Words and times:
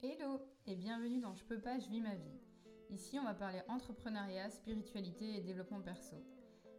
Hello 0.00 0.40
et 0.68 0.76
bienvenue 0.76 1.18
dans 1.18 1.34
Je 1.34 1.44
peux 1.44 1.58
pas, 1.58 1.80
je 1.80 1.88
vis 1.88 2.00
ma 2.00 2.14
vie. 2.14 2.40
Ici, 2.88 3.18
on 3.18 3.24
va 3.24 3.34
parler 3.34 3.60
entrepreneuriat, 3.66 4.48
spiritualité 4.48 5.34
et 5.34 5.40
développement 5.40 5.80
perso. 5.80 6.14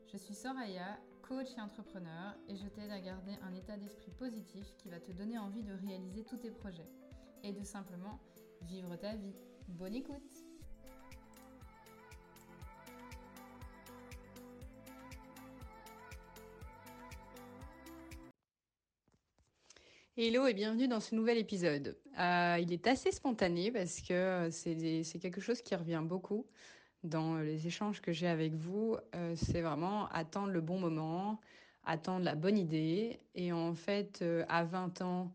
Je 0.08 0.16
suis 0.16 0.34
Soraya, 0.34 0.98
coach 1.22 1.50
et 1.58 1.60
entrepreneur, 1.60 2.38
et 2.48 2.56
je 2.56 2.66
t'aide 2.70 2.92
à 2.92 3.02
garder 3.02 3.34
un 3.44 3.54
état 3.56 3.76
d'esprit 3.76 4.12
positif 4.12 4.74
qui 4.78 4.88
va 4.88 5.02
te 5.02 5.12
donner 5.12 5.38
envie 5.38 5.64
de 5.64 5.74
réaliser 5.74 6.24
tous 6.24 6.38
tes 6.38 6.50
projets 6.50 6.90
et 7.44 7.52
de 7.52 7.62
simplement 7.62 8.22
vivre 8.62 8.96
ta 8.96 9.14
vie. 9.18 9.36
Bonne 9.68 9.96
écoute 9.96 10.39
Hello 20.22 20.46
et 20.48 20.54
bienvenue 20.54 20.90
dans 20.90 21.00
ce 21.00 21.16
nouvel 21.16 21.38
épisode. 21.38 21.96
Euh, 22.20 22.58
il 22.60 22.74
est 22.74 22.88
assez 22.88 23.10
spontané 23.10 23.72
parce 23.72 24.02
que 24.02 24.50
c'est 24.52 25.18
quelque 25.22 25.40
chose 25.40 25.62
qui 25.62 25.74
revient 25.76 26.02
beaucoup 26.04 26.46
dans 27.06 27.38
les 27.38 27.68
échanges 27.68 28.02
que 28.02 28.12
j'ai 28.12 28.28
avec 28.28 28.54
vous. 28.54 28.98
Euh, 29.16 29.34
c'est 29.38 29.62
vraiment 29.62 30.10
attendre 30.10 30.50
le 30.50 30.60
bon 30.60 30.78
moment, 30.78 31.40
attendre 31.86 32.26
la 32.26 32.36
bonne 32.36 32.58
idée. 32.58 33.22
Et 33.34 33.54
en 33.54 33.74
fait, 33.74 34.20
euh, 34.22 34.44
à 34.50 34.66
20 34.66 35.02
ans, 35.04 35.32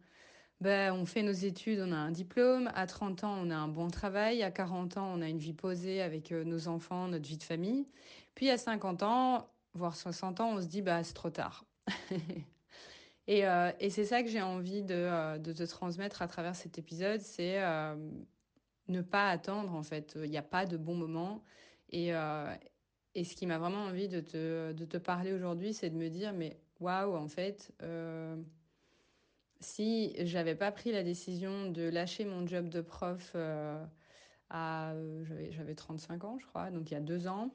ben, 0.61 0.93
on 0.93 1.07
fait 1.07 1.23
nos 1.23 1.33
études, 1.33 1.81
on 1.81 1.91
a 1.91 1.97
un 1.97 2.11
diplôme. 2.11 2.71
À 2.75 2.87
30 2.87 3.25
ans, 3.25 3.39
on 3.41 3.49
a 3.49 3.57
un 3.57 3.69
bon 3.69 3.89
travail. 3.89 4.43
À 4.43 4.51
40 4.51 4.99
ans, 4.99 5.11
on 5.15 5.23
a 5.23 5.31
une 5.31 5.39
vie 5.39 5.55
posée 5.55 6.03
avec 6.03 6.31
nos 6.31 6.69
enfants, 6.69 7.09
notre 7.09 7.27
vie 7.27 7.39
de 7.39 7.43
famille. 7.43 7.89
Puis 8.35 8.51
à 8.51 8.59
50 8.59 9.03
ans, 9.03 9.49
voire 9.73 9.97
60 9.97 10.41
ans, 10.41 10.51
on 10.57 10.61
se 10.61 10.67
dit, 10.67 10.83
bah, 10.83 11.03
c'est 11.05 11.15
trop 11.15 11.31
tard. 11.31 11.65
Et, 13.27 13.47
euh, 13.47 13.73
et 13.81 13.91
c'est 13.91 14.05
ça 14.05 14.23
que 14.23 14.29
j'ai 14.29 14.43
envie 14.43 14.83
de, 14.83 14.95
euh, 14.95 15.39
de, 15.39 15.53
te 15.53 15.63
transmettre 15.63 16.21
à 16.21 16.29
travers 16.29 16.55
cet 16.55 16.79
épisode, 16.79 17.21
c'est 17.21 17.63
euh, 17.63 17.97
ne 18.89 19.01
pas 19.01 19.31
attendre 19.31 19.75
en 19.75 19.83
fait. 19.83 20.19
Il 20.23 20.31
n'y 20.31 20.37
a 20.37 20.43
pas 20.43 20.67
de 20.67 20.77
bon 20.77 20.95
moment. 20.95 21.43
Et, 21.91 22.11
ce 22.11 23.35
qui 23.37 23.47
m'a 23.47 23.59
vraiment 23.59 23.85
envie 23.85 24.09
de 24.09 24.21
te, 24.21 24.73
de 24.73 24.85
te 24.85 24.97
parler 24.97 25.33
aujourd'hui, 25.33 25.73
c'est 25.73 25.89
de 25.89 25.97
me 25.97 26.09
dire, 26.09 26.33
mais 26.33 26.59
waouh, 26.81 27.15
en 27.15 27.29
fait, 27.29 27.73
si 29.61 30.15
j'avais 30.19 30.57
pas 30.57 30.73
pris 30.73 30.93
la 30.93 31.05
décision 31.05 31.71
de 31.71 31.83
lâcher 31.83 32.25
mon 32.25 32.47
job 32.47 32.69
de 32.69 32.81
prof 32.81 33.37
à, 34.51 34.95
j'avais 35.51 35.75
35 35.77 36.25
ans, 36.25 36.39
je 36.41 36.47
crois, 36.47 36.71
donc 36.71 36.91
il 36.91 36.95
y 36.95 36.97
a 36.97 37.01
deux 37.01 37.29
ans, 37.29 37.55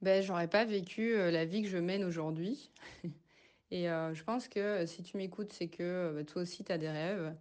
ben 0.00 0.22
j'aurais 0.22 0.48
pas 0.48 0.64
vécu 0.64 1.16
la 1.16 1.44
vie 1.44 1.62
que 1.62 1.68
je 1.68 1.78
mène 1.78 2.04
aujourd'hui. 2.04 2.70
Et 3.70 3.90
euh, 3.90 4.14
je 4.14 4.22
pense 4.24 4.48
que 4.48 4.86
si 4.86 5.02
tu 5.02 5.16
m'écoutes, 5.16 5.52
c'est 5.52 5.68
que 5.68 6.12
bah, 6.14 6.24
toi 6.24 6.42
aussi, 6.42 6.64
tu 6.64 6.72
as 6.72 6.78
des 6.78 6.88
rêves. 6.88 7.34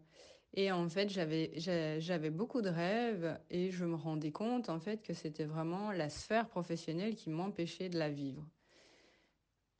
Et 0.56 0.72
en 0.72 0.88
fait, 0.88 1.10
j'avais, 1.10 2.30
beaucoup 2.30 2.62
de 2.62 2.70
rêves 2.70 3.38
et 3.50 3.72
je 3.72 3.84
me 3.86 3.96
rendais 3.96 4.32
compte, 4.32 4.70
en 4.70 4.80
fait, 4.80 5.04
que 5.04 5.14
c'était 5.14 5.44
vraiment 5.44 5.92
la 5.92 6.10
sphère 6.10 6.48
professionnelle 6.48 7.16
qui 7.16 7.30
m'empêchait 7.30 7.90
de 7.90 8.00
la 8.00 8.10
vivre. 8.10 8.48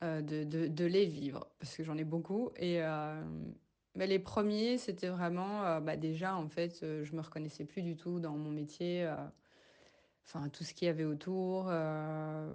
Euh, 0.04 0.20
de, 0.20 0.44
de, 0.44 0.84
les 0.84 1.06
vivre, 1.06 1.48
parce 1.58 1.74
que 1.74 1.82
j'en 1.82 1.96
ai 1.96 2.04
beaucoup. 2.04 2.50
Et 2.56 2.82
euh, 2.82 3.22
les 3.94 4.18
premiers, 4.18 4.76
c'était 4.76 5.08
vraiment, 5.08 5.64
euh, 5.64 5.80
bah, 5.80 5.96
déjà, 5.96 6.36
en 6.36 6.48
fait, 6.48 6.82
euh, 6.82 7.02
je 7.02 7.16
me 7.16 7.22
reconnaissais 7.22 7.64
plus 7.64 7.80
du 7.80 7.96
tout 7.96 8.20
dans 8.20 8.36
mon 8.36 8.50
métier. 8.50 9.04
Euh, 9.06 9.16
enfin, 10.26 10.50
tout 10.50 10.64
ce 10.64 10.74
qu'il 10.74 10.86
y 10.86 10.90
avait 10.90 11.04
autour. 11.04 11.68
Euh, 11.70 12.45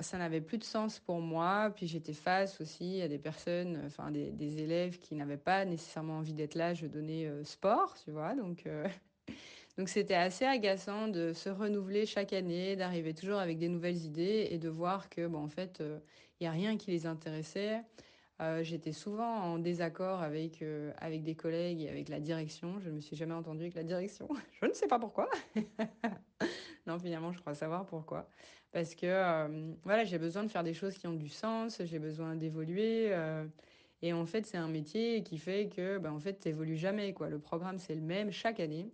ça 0.00 0.18
n'avait 0.18 0.40
plus 0.40 0.58
de 0.58 0.64
sens 0.64 0.98
pour 1.00 1.20
moi. 1.20 1.72
Puis 1.74 1.86
j'étais 1.86 2.12
face 2.12 2.60
aussi 2.60 3.00
à 3.02 3.08
des 3.08 3.18
personnes, 3.18 3.82
enfin 3.86 4.10
des, 4.10 4.58
élèves 4.62 4.98
qui 4.98 5.14
n'avaient 5.14 5.36
pas 5.36 5.64
nécessairement 5.64 6.18
envie 6.18 6.34
d'être 6.34 6.54
là. 6.54 6.74
Je 6.74 6.86
donnais 6.86 7.26
euh, 7.26 7.44
sport, 7.44 7.96
tu 8.04 8.10
vois. 8.10 8.34
Donc 8.34 8.66
euh, 8.66 8.86
donc 9.78 9.88
c'était 9.88 10.14
assez 10.14 10.44
agaçant 10.44 11.08
de 11.08 11.32
se 11.32 11.48
renouveler 11.48 12.06
chaque 12.06 12.32
année, 12.32 12.76
d'arriver 12.76 13.14
toujours 13.14 13.38
avec 13.38 13.58
des 13.58 13.68
nouvelles 13.68 14.04
idées 14.04 14.48
et 14.50 14.58
de 14.58 14.68
voir 14.68 15.08
que 15.08 15.26
bon 15.26 15.38
en 15.38 15.48
fait 15.48 15.76
il 15.80 15.86
euh, 15.86 15.98
y 16.40 16.46
a 16.46 16.52
rien 16.52 16.76
qui 16.76 16.90
les 16.90 17.06
intéressait. 17.06 17.82
Euh, 18.40 18.62
j'étais 18.62 18.92
souvent 18.92 19.42
en 19.42 19.58
désaccord 19.58 20.22
avec 20.22 20.64
avec 20.98 21.24
des 21.24 21.34
collègues 21.34 21.82
et 21.82 21.88
avec 21.88 22.08
la 22.08 22.20
direction. 22.20 22.78
Je 22.78 22.88
ne 22.88 22.94
me 22.94 23.00
suis 23.00 23.16
jamais 23.16 23.34
entendue 23.34 23.62
avec 23.62 23.74
la 23.74 23.82
direction. 23.82 24.28
Je 24.62 24.66
ne 24.66 24.72
sais 24.74 24.86
pas 24.86 25.00
pourquoi. 25.00 25.28
Non, 26.88 26.98
finalement, 26.98 27.32
je 27.32 27.38
crois 27.40 27.54
savoir 27.54 27.84
pourquoi. 27.84 28.30
Parce 28.72 28.94
que, 28.94 29.06
euh, 29.06 29.74
voilà, 29.84 30.04
j'ai 30.04 30.18
besoin 30.18 30.42
de 30.42 30.48
faire 30.48 30.64
des 30.64 30.72
choses 30.74 30.96
qui 30.96 31.06
ont 31.06 31.12
du 31.14 31.28
sens, 31.28 31.82
j'ai 31.84 31.98
besoin 31.98 32.34
d'évoluer. 32.34 33.12
Euh, 33.12 33.44
et 34.02 34.14
en 34.14 34.24
fait, 34.26 34.46
c'est 34.46 34.56
un 34.56 34.68
métier 34.68 35.22
qui 35.22 35.38
fait 35.38 35.68
que, 35.68 35.98
ben, 35.98 36.12
en 36.12 36.18
fait, 36.20 36.34
t'évolues 36.34 36.76
jamais, 36.78 37.12
quoi. 37.12 37.28
Le 37.28 37.38
programme, 37.38 37.78
c'est 37.78 37.94
le 37.94 38.00
même 38.00 38.32
chaque 38.32 38.58
année. 38.60 38.90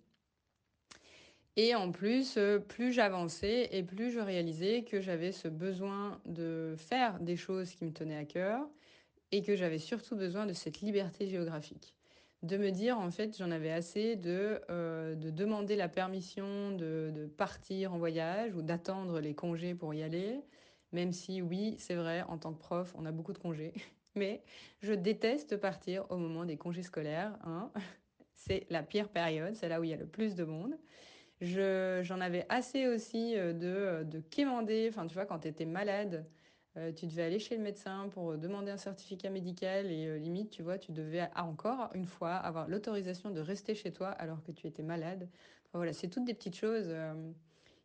Et 1.56 1.74
en 1.76 1.92
plus, 1.92 2.36
euh, 2.36 2.58
plus 2.58 2.92
j'avançais 2.92 3.68
et 3.72 3.82
plus 3.84 4.10
je 4.10 4.18
réalisais 4.18 4.82
que 4.82 5.00
j'avais 5.00 5.30
ce 5.32 5.46
besoin 5.48 6.20
de 6.26 6.74
faire 6.76 7.20
des 7.20 7.36
choses 7.36 7.74
qui 7.74 7.84
me 7.84 7.92
tenaient 7.92 8.16
à 8.16 8.24
cœur 8.24 8.68
et 9.32 9.42
que 9.42 9.54
j'avais 9.54 9.78
surtout 9.78 10.16
besoin 10.16 10.46
de 10.46 10.52
cette 10.52 10.80
liberté 10.80 11.28
géographique 11.28 11.94
de 12.44 12.56
me 12.58 12.70
dire, 12.70 12.98
en 12.98 13.10
fait, 13.10 13.36
j'en 13.36 13.50
avais 13.50 13.70
assez 13.72 14.16
de, 14.16 14.60
euh, 14.70 15.14
de 15.14 15.30
demander 15.30 15.76
la 15.76 15.88
permission 15.88 16.72
de, 16.72 17.10
de 17.14 17.26
partir 17.26 17.94
en 17.94 17.98
voyage 17.98 18.54
ou 18.54 18.62
d'attendre 18.62 19.20
les 19.20 19.34
congés 19.34 19.74
pour 19.74 19.94
y 19.94 20.02
aller, 20.02 20.40
même 20.92 21.12
si, 21.12 21.40
oui, 21.42 21.76
c'est 21.78 21.94
vrai, 21.94 22.22
en 22.22 22.38
tant 22.38 22.52
que 22.52 22.58
prof, 22.58 22.94
on 22.96 23.06
a 23.06 23.12
beaucoup 23.12 23.32
de 23.32 23.38
congés. 23.38 23.72
Mais 24.14 24.44
je 24.80 24.92
déteste 24.92 25.56
partir 25.56 26.06
au 26.10 26.18
moment 26.18 26.44
des 26.44 26.56
congés 26.56 26.82
scolaires. 26.82 27.36
Hein. 27.44 27.72
C'est 28.36 28.66
la 28.68 28.82
pire 28.82 29.08
période, 29.08 29.54
c'est 29.54 29.70
là 29.70 29.80
où 29.80 29.84
il 29.84 29.90
y 29.90 29.94
a 29.94 29.96
le 29.96 30.06
plus 30.06 30.34
de 30.34 30.44
monde. 30.44 30.76
Je, 31.40 32.00
j'en 32.02 32.20
avais 32.20 32.44
assez 32.50 32.88
aussi 32.88 33.36
euh, 33.38 33.54
de, 33.54 34.04
de 34.04 34.20
quémander, 34.20 34.86
enfin, 34.90 35.06
tu 35.06 35.14
vois, 35.14 35.24
quand 35.24 35.40
tu 35.40 35.48
étais 35.48 35.64
malade, 35.64 36.26
euh, 36.76 36.92
tu 36.92 37.06
devais 37.06 37.22
aller 37.22 37.38
chez 37.38 37.56
le 37.56 37.62
médecin 37.62 38.08
pour 38.10 38.36
demander 38.36 38.72
un 38.72 38.76
certificat 38.76 39.30
médical 39.30 39.90
et 39.92 40.06
euh, 40.06 40.18
limite, 40.18 40.50
tu 40.50 40.62
vois, 40.62 40.76
tu 40.78 40.92
devais 40.92 41.28
encore 41.36 41.90
une 41.94 42.06
fois 42.06 42.34
avoir 42.34 42.68
l'autorisation 42.68 43.30
de 43.30 43.40
rester 43.40 43.74
chez 43.74 43.92
toi 43.92 44.08
alors 44.08 44.42
que 44.42 44.50
tu 44.50 44.66
étais 44.66 44.82
malade. 44.82 45.28
Voilà, 45.72 45.92
c'est 45.92 46.08
toutes 46.08 46.24
des 46.24 46.34
petites 46.34 46.56
choses 46.56 46.86
euh, 46.88 47.14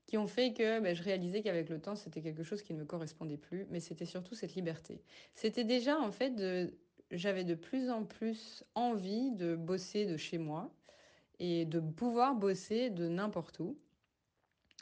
qui 0.08 0.18
ont 0.18 0.28
fait 0.28 0.54
que 0.54 0.80
bah, 0.80 0.94
je 0.94 1.04
réalisais 1.04 1.42
qu'avec 1.44 1.70
le 1.70 1.80
temps, 1.80 1.96
c'était 1.96 2.22
quelque 2.22 2.44
chose 2.44 2.64
qui 2.64 2.74
ne 2.74 2.80
me 2.80 2.86
correspondait 2.86 3.38
plus, 3.38 3.68
mais 3.70 3.80
c'était 3.80 4.06
surtout 4.06 4.34
cette 4.36 4.56
liberté. 4.56 5.04
C'était 5.36 5.64
déjà 5.64 6.00
en 6.00 6.12
fait 6.12 6.34
j'avais 7.12 7.44
de 7.44 7.56
plus 7.56 7.90
en 7.90 8.06
plus 8.06 8.64
envie 8.76 9.32
de 9.32 9.56
bosser 9.56 10.06
de 10.06 10.18
chez 10.18 10.38
moi 10.38 10.72
et 11.40 11.66
de 11.66 11.80
pouvoir 11.80 12.36
bosser 12.36 12.90
de 12.90 13.08
n'importe 13.08 13.60
où. 13.60 13.78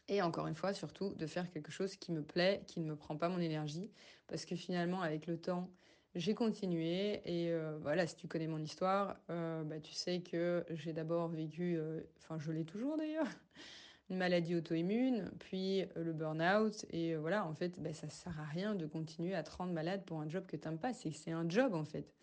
Et 0.09 0.22
encore 0.22 0.47
une 0.47 0.56
fois, 0.56 0.73
surtout, 0.73 1.13
de 1.16 1.28
faire 1.28 1.50
quelque 1.51 1.72
chose 1.72 1.95
qui 1.97 2.12
me 2.12 2.23
plaît, 2.23 2.63
qui 2.68 2.79
ne 2.79 2.85
me 2.85 2.95
prend 2.95 3.18
pas 3.18 3.29
mon 3.29 3.40
énergie. 3.40 3.91
Parce 4.28 4.45
que 4.45 4.56
finalement, 4.56 5.01
avec 5.01 5.28
le 5.28 5.40
temps, 5.40 5.69
j'ai 6.16 6.34
continué. 6.34 7.22
Et 7.25 7.51
euh, 7.51 7.78
voilà, 7.81 8.07
si 8.07 8.16
tu 8.16 8.28
connais 8.28 8.47
mon 8.47 8.59
histoire, 8.59 9.17
euh, 9.29 9.63
bah, 9.63 9.79
tu 9.79 9.94
sais 9.94 10.22
que 10.22 10.66
j'ai 10.69 10.94
d'abord 10.94 11.28
vécu, 11.28 11.75
euh, 11.78 12.01
enfin, 12.19 12.40
je 12.40 12.51
l'ai 12.51 12.63
toujours 12.63 12.97
d'ailleurs, 12.97 13.28
une 14.09 14.17
maladie 14.17 14.56
auto-immune, 14.56 15.29
puis 15.40 15.84
le 15.97 16.13
burn-out. 16.13 16.85
Et 16.91 17.16
voilà, 17.16 17.46
en 17.46 17.53
fait, 17.53 17.78
bah, 17.78 17.94
ça 17.94 18.09
sert 18.09 18.40
à 18.40 18.46
rien 18.46 18.75
de 18.75 18.85
continuer 18.85 19.35
à 19.35 19.44
te 19.44 19.51
rendre 19.51 19.73
malade 19.73 20.06
pour 20.06 20.22
un 20.22 20.29
job 20.29 20.46
que 20.47 20.56
tu 20.56 20.67
n'aimes 20.67 20.79
pas. 20.79 20.94
C'est 20.94 21.31
un 21.31 21.50
job, 21.50 21.73
en 21.73 21.84
fait. 21.84 22.13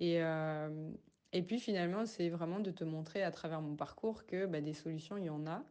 Et, 0.00 0.18
et 1.32 1.42
puis 1.42 1.60
finalement, 1.60 2.04
c'est 2.04 2.28
vraiment 2.28 2.60
de 2.60 2.70
te 2.70 2.84
montrer 2.84 3.22
à 3.22 3.30
travers 3.30 3.62
mon 3.62 3.76
parcours 3.76 4.26
que 4.26 4.44
bah, 4.46 4.60
des 4.60 4.74
solutions, 4.74 5.16
il 5.16 5.24
y 5.24 5.30
en 5.30 5.46
a 5.46 5.64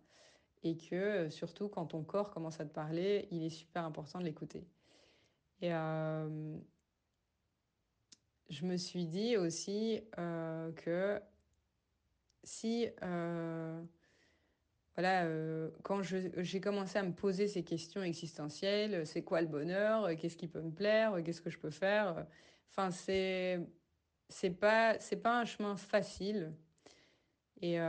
et 0.63 0.78
que 0.78 0.96
euh, 0.96 1.29
surtout 1.29 1.68
quand 1.68 1.88
ton 1.88 2.03
corps 2.03 2.31
commence 2.31 2.59
à 2.59 2.66
te 2.66 2.74
parler, 2.74 3.28
il 3.31 3.44
est 3.44 3.50
super 3.50 3.84
important 3.84 4.19
de 4.19 4.25
l'écouter. 4.25 4.66
Et 5.62 5.74
euh, 5.74 6.57
je 8.50 8.66
me 8.66 8.78
suis 8.78 9.06
dit 9.06 9.38
aussi 9.38 10.01
euh, 10.18 10.72
que 10.74 11.22
si, 12.44 12.90
voilà, 14.95 15.25
quand 15.81 16.01
j'ai 16.04 16.60
commencé 16.60 17.00
à 17.00 17.04
me 17.04 17.13
poser 17.13 17.48
ces 17.48 17.63
questions 17.63 18.04
existentielles, 18.04 19.07
c'est 19.07 19.24
quoi 19.24 19.42
le 19.42 19.48
bonheur, 19.48 20.13
qu'est-ce 20.18 20.36
qui 20.36 20.50
peut 20.50 20.62
me 20.62 20.71
plaire, 20.71 21.24
qu'est-ce 21.24 21.39
que 21.42 21.50
je 21.50 21.57
peux 21.57 21.69
faire, 21.69 22.25
enfin 22.69 22.92
c'est 22.92 23.65
pas 24.60 25.00
c'est 25.00 25.15
pas 25.15 25.39
un 25.39 25.45
chemin 25.45 25.77
facile 25.77 26.51
et 27.62 27.80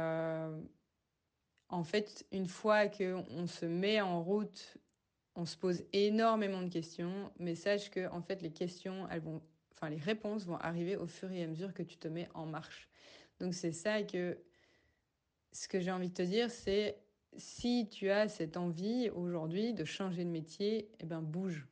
En 1.74 1.82
fait, 1.82 2.24
une 2.30 2.46
fois 2.46 2.86
qu'on 2.86 3.48
se 3.48 3.66
met 3.66 4.00
en 4.00 4.22
route, 4.22 4.78
on 5.34 5.44
se 5.44 5.56
pose 5.56 5.82
énormément 5.92 6.62
de 6.62 6.68
questions, 6.68 7.32
mais 7.40 7.56
sache 7.56 7.90
que 7.90 8.08
en 8.10 8.22
fait 8.22 8.42
les 8.42 8.52
questions, 8.52 9.08
elles 9.10 9.22
vont, 9.22 9.42
enfin 9.72 9.88
les 9.88 9.98
réponses 9.98 10.46
vont 10.46 10.56
arriver 10.58 10.96
au 10.96 11.08
fur 11.08 11.32
et 11.32 11.42
à 11.42 11.48
mesure 11.48 11.74
que 11.74 11.82
tu 11.82 11.96
te 11.96 12.06
mets 12.06 12.28
en 12.32 12.46
marche. 12.46 12.88
Donc 13.40 13.54
c'est 13.54 13.72
ça 13.72 14.04
que 14.04 14.38
ce 15.50 15.66
que 15.66 15.80
j'ai 15.80 15.90
envie 15.90 16.10
de 16.10 16.14
te 16.14 16.22
dire, 16.22 16.48
c'est 16.48 16.96
si 17.36 17.88
tu 17.90 18.08
as 18.08 18.28
cette 18.28 18.56
envie 18.56 19.10
aujourd'hui 19.10 19.74
de 19.74 19.84
changer 19.84 20.24
de 20.24 20.30
métier, 20.30 20.92
eh 21.00 21.06
ben 21.06 21.22
bouge. 21.22 21.66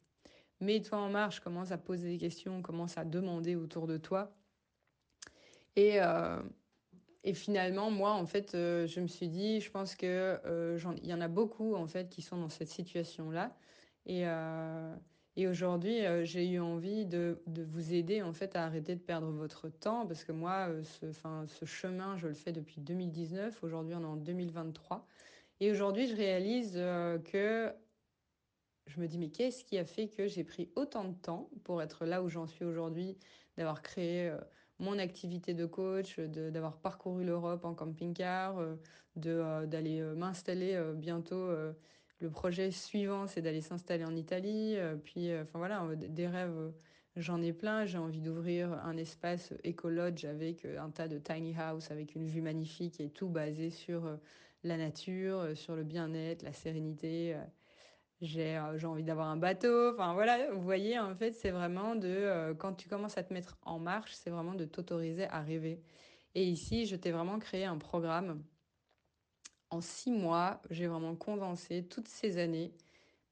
Mets-toi 0.59 0.99
en 0.99 1.11
marche, 1.11 1.39
commence 1.39 1.71
à 1.71 1.79
poser 1.79 2.09
des 2.09 2.19
questions, 2.19 2.61
commence 2.61 2.99
à 2.99 3.05
demander 3.05 3.55
autour 3.55 3.87
de 3.87 3.99
toi. 3.99 4.37
Et, 5.77 6.03
euh, 6.03 6.43
et 7.25 7.35
finalement, 7.35 7.91
moi, 7.91 8.13
en 8.13 8.27
fait, 8.27 8.55
euh, 8.55 8.87
je 8.87 9.01
me 9.01 9.07
suis 9.07 9.29
dit, 9.29 9.61
je 9.61 9.71
pense 9.71 9.95
que 9.95 10.41
euh, 10.45 10.79
y 11.05 11.15
en 11.15 11.21
a 11.21 11.29
beaucoup 11.29 11.75
en 11.77 11.87
fait 11.87 12.09
qui 12.09 12.21
sont 12.21 12.37
dans 12.37 12.49
cette 12.49 12.69
situation-là. 12.69 13.57
Et, 14.07 14.27
euh, 14.27 14.95
aujourd'hui, 15.39 16.01
j'ai 16.25 16.47
eu 16.49 16.59
envie 16.59 17.07
de, 17.07 17.41
vous 17.47 17.95
aider 17.95 18.23
en 18.23 18.33
fait 18.33 18.57
à 18.57 18.65
arrêter 18.65 18.97
de 18.97 19.01
perdre 19.01 19.31
votre 19.31 19.69
temps 19.69 20.07
parce 20.07 20.25
que 20.25 20.33
moi, 20.33 20.69
ce, 20.83 21.07
enfin, 21.07 21.45
ce 21.47 21.65
chemin, 21.65 22.17
je 22.17 22.27
le 22.27 22.35
fais 22.35 22.53
depuis 22.53 22.81
2019. 22.81 23.63
Aujourd'hui, 23.63 23.95
on 23.95 24.03
est 24.03 24.05
en 24.05 24.17
2023. 24.17 25.07
Et 25.61 25.71
aujourd'hui, 25.71 26.09
je 26.09 26.17
réalise 26.17 26.73
que 27.25 27.73
je 28.89 29.01
me 29.01 29.07
dis, 29.07 29.19
mais 29.19 29.29
qu'est-ce 29.29 29.65
qui 29.65 29.79
a 29.79 29.85
fait 29.85 30.09
que 30.09 30.27
j'ai 30.27 30.43
pris 30.43 30.71
autant 30.75 31.05
de 31.05 31.15
temps 31.15 31.49
pour 31.63 31.81
être 31.83 32.05
là 32.05 32.23
où 32.23 32.29
j'en 32.29 32.49
suis 32.49 32.65
aujourd'hui, 32.65 33.17
d'avoir 33.57 33.81
créé 33.81 34.33
mon 34.83 34.99
activité 34.99 35.55
de 35.55 35.65
coach, 35.65 36.19
d'avoir 36.19 36.77
parcouru 36.77 37.25
l'Europe 37.25 37.65
en 37.65 37.75
camping-car, 37.75 38.59
euh, 38.59 39.67
d'aller 39.67 40.01
euh, 40.01 40.15
m'installer 40.15 40.75
euh, 40.75 40.93
bientôt. 40.93 41.37
Euh, 41.37 41.73
le 42.19 42.31
projet 42.31 42.71
suivant, 42.71 43.27
c'est 43.27 43.43
d'aller 43.43 43.61
s'installer 43.61 44.05
en 44.05 44.15
Italie. 44.17 44.77
Euh, 44.77 44.97
puis, 44.97 45.31
euh, 45.31 45.43
enfin 45.43 45.59
voilà, 45.59 45.85
euh, 45.85 45.97
des 45.97 46.27
rêves, 46.27 46.57
euh, 46.57 46.71
j'en 47.17 47.41
ai 47.43 47.53
plein. 47.53 47.87
J'ai 47.87 47.99
envie 47.99 48.21
d'ouvrir 48.21 48.73
un 48.85 48.97
espace 48.97 49.55
écologe 49.65 50.25
avec 50.25 50.65
euh, 50.65 50.81
un 50.81 50.91
tas 50.91 51.09
de 51.09 51.19
tiny 51.19 51.55
house, 51.57 51.91
avec 51.91 52.15
une 52.15 52.27
vue 52.27 52.43
magnifique 52.43 53.01
et 53.01 53.09
tout 53.09 53.29
basé 53.29 53.71
sur 53.71 54.07
euh, 54.07 54.17
la 54.65 54.77
nature, 54.77 55.39
euh, 55.41 55.55
sur 55.55 55.77
le 55.77 55.85
bien-être, 55.85 56.43
la 56.43 56.53
sérénité. 56.53 57.37
Euh, 58.23 58.79
j'ai 58.79 58.87
envie 58.87 59.03
d'avoir 59.03 59.29
un 59.29 59.37
bateau. 59.37 59.93
Enfin 59.93 60.15
voilà, 60.15 60.51
vous 60.53 60.63
voyez, 60.63 60.99
en 60.99 61.15
fait, 61.15 61.33
c'est 61.33 61.51
vraiment 61.51 61.95
de, 61.97 62.09
euh, 62.09 62.55
quand 62.55 62.75
tu 62.75 62.89
commences 62.89 63.19
à 63.19 63.25
te 63.25 63.33
mettre 63.33 63.59
en 63.63 63.79
marche, 63.79 64.13
c'est 64.15 64.31
vraiment 64.31 64.55
de 64.55 64.65
t'autoriser 64.65 65.25
à 65.25 65.41
rêver. 65.41 65.81
Et 66.35 66.45
ici, 66.45 66.87
je 66.87 66.97
t'ai 66.97 67.11
vraiment 67.11 67.39
créé 67.39 67.65
un 67.65 67.79
programme. 67.79 68.43
En 69.71 69.81
six 69.81 70.13
mois, 70.13 70.61
j'ai 70.71 70.87
vraiment 70.87 71.17
condensé 71.17 71.85
toutes 71.85 72.09
ces 72.09 72.39
années 72.39 72.73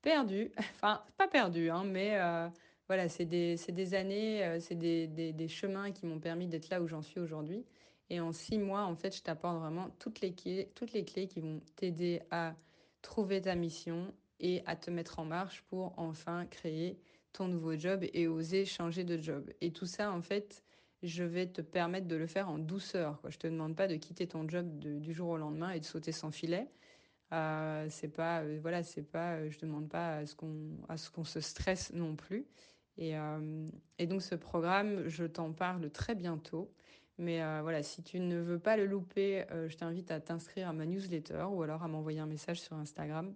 perdues. 0.03 0.53
Enfin, 0.77 1.03
pas 1.19 1.29
perdues, 1.29 1.71
hein, 1.71 1.85
mais 1.85 2.19
euh, 2.19 2.49
voilà, 2.89 3.09
c'est 3.09 3.27
des, 3.27 3.57
des 3.57 3.95
années, 3.95 4.59
c'est 4.61 4.75
des, 4.75 5.07
des, 5.07 5.49
chemins 5.49 5.93
qui 5.93 6.07
m'ont 6.07 6.21
permis 6.21 6.49
d'être 6.49 6.71
là 6.71 6.83
où 6.83 6.89
j'en 6.89 7.03
suis 7.03 7.21
aujourd'hui. 7.21 7.65
Et 8.09 8.21
en 8.21 8.33
six 8.33 8.59
mois, 8.59 8.83
en 8.85 8.97
fait, 8.97 9.17
je 9.17 9.23
t'apporte 9.23 9.59
vraiment 9.59 9.91
toutes 9.99 10.21
les 10.21 10.35
toutes 10.75 10.93
les 10.93 11.05
clés 11.05 11.29
qui 11.29 11.41
vont 11.41 11.61
t'aider 11.77 12.23
à 12.31 12.55
trouver 13.03 13.41
ta 13.43 13.55
mission 13.55 14.13
et 14.41 14.63
à 14.67 14.77
te 14.77 14.91
mettre 14.91 15.19
en 15.19 15.25
marche 15.25 15.63
pour 15.69 15.95
enfin 15.97 16.47
créer 16.47 16.99
ton 17.33 17.49
nouveau 17.49 17.77
job 17.77 18.05
et 18.13 18.27
oser 18.27 18.65
changer 18.65 19.05
de 19.05 19.21
job. 19.21 19.51
Et 19.61 19.73
tout 19.73 19.87
ça, 19.87 20.13
en 20.13 20.23
fait, 20.23 20.65
je 21.03 21.23
vais 21.23 21.47
te 21.47 21.63
permettre 21.63 22.09
de 22.09 22.17
le 22.17 22.27
faire 22.27 22.49
en 22.49 22.59
douceur. 22.59 23.21
Quoi. 23.21 23.31
Je 23.31 23.39
te 23.39 23.47
demande 23.47 23.77
pas 23.77 23.89
de 23.89 23.97
quitter 23.97 24.27
ton 24.27 24.49
job 24.49 24.79
du 24.79 25.13
jour 25.13 25.31
au 25.31 25.37
lendemain 25.37 25.71
et 25.71 25.81
de 25.81 25.85
sauter 25.85 26.13
sans 26.13 26.31
filet. 26.31 26.69
Euh, 27.33 27.87
c'est 27.91 28.09
pas, 28.09 28.41
euh, 28.43 28.59
voilà, 28.61 28.83
c'est 28.83 29.03
pas, 29.03 29.35
euh, 29.37 29.51
je 29.51 29.59
demande 29.61 29.89
pas 29.89 30.17
à 30.17 30.27
ce 30.27 30.35
qu'on, 30.35 31.25
se 31.25 31.41
stresse 31.41 31.93
non 31.93 32.17
plus. 32.17 32.45
Et, 32.99 33.17
euh, 33.17 33.69
et 33.99 34.07
donc 34.07 34.23
ce 34.23 34.35
programme, 34.35 35.09
je 35.09 35.25
t'en 35.25 35.53
parle 35.53 35.91
très 35.91 36.15
bientôt. 36.15 36.73
Mais 37.19 37.43
voilà, 37.61 37.83
si 37.83 38.03
tu 38.03 38.19
ne 38.19 38.39
veux 38.39 38.59
pas 38.59 38.79
le 38.79 38.87
louper, 38.87 39.45
je 39.69 39.77
t'invite 39.77 40.11
à 40.11 40.21
t'inscrire 40.21 40.71
à 40.71 40.73
ma 40.73 40.87
newsletter 40.87 41.49
ou 41.51 41.63
alors 41.63 41.83
à 41.83 41.89
m'envoyer 41.89 42.19
un 42.19 42.25
message 42.27 42.63
sur 42.63 42.77
Instagram. 42.77 43.35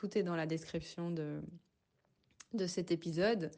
Tout 0.00 0.16
est 0.16 0.22
dans 0.22 0.34
la 0.34 0.46
description 0.46 1.10
de, 1.10 1.42
de 2.54 2.66
cet 2.66 2.90
épisode. 2.90 3.50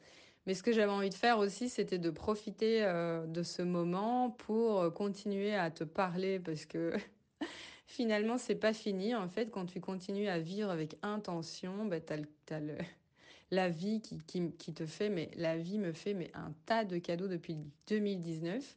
Mais 0.45 0.55
ce 0.55 0.65
que 0.65 0.73
j'avais 0.73 0.91
envie 0.91 1.09
de 1.09 1.15
faire 1.15 1.39
aussi, 1.39 1.69
c'était 1.69 2.01
de 2.01 2.11
profiter 2.11 2.83
euh, 2.83 3.25
de 3.27 3.45
ce 3.45 3.63
moment 3.63 4.31
pour 4.31 4.81
euh, 4.81 4.91
continuer 4.91 5.55
à 5.55 5.71
te 5.71 5.85
parler 5.85 6.41
parce 6.41 6.67
que 6.67 6.95
finalement, 7.87 8.39
c'est 8.39 8.57
pas 8.57 8.73
fini. 8.73 9.15
En 9.15 9.29
fait, 9.29 9.53
quand 9.53 9.67
tu 9.67 9.81
continues 9.81 10.27
à 10.27 10.41
vivre 10.41 10.69
avec 10.69 10.97
intention, 11.03 11.85
bah, 11.85 12.01
tu 12.01 12.13
as, 12.13 12.61
la 13.53 13.69
vie 13.69 14.01
qui, 14.01 14.19
qui, 14.27 14.51
qui, 14.59 14.75
te 14.75 14.85
fait, 14.85 15.11
mais 15.11 15.31
la 15.37 15.57
vie 15.57 15.79
me 15.79 15.93
fait 15.93 16.13
mais 16.13 16.33
un 16.35 16.53
tas 16.67 16.85
de 16.85 16.99
cadeaux 16.99 17.29
depuis 17.29 17.57
2019. 17.87 18.77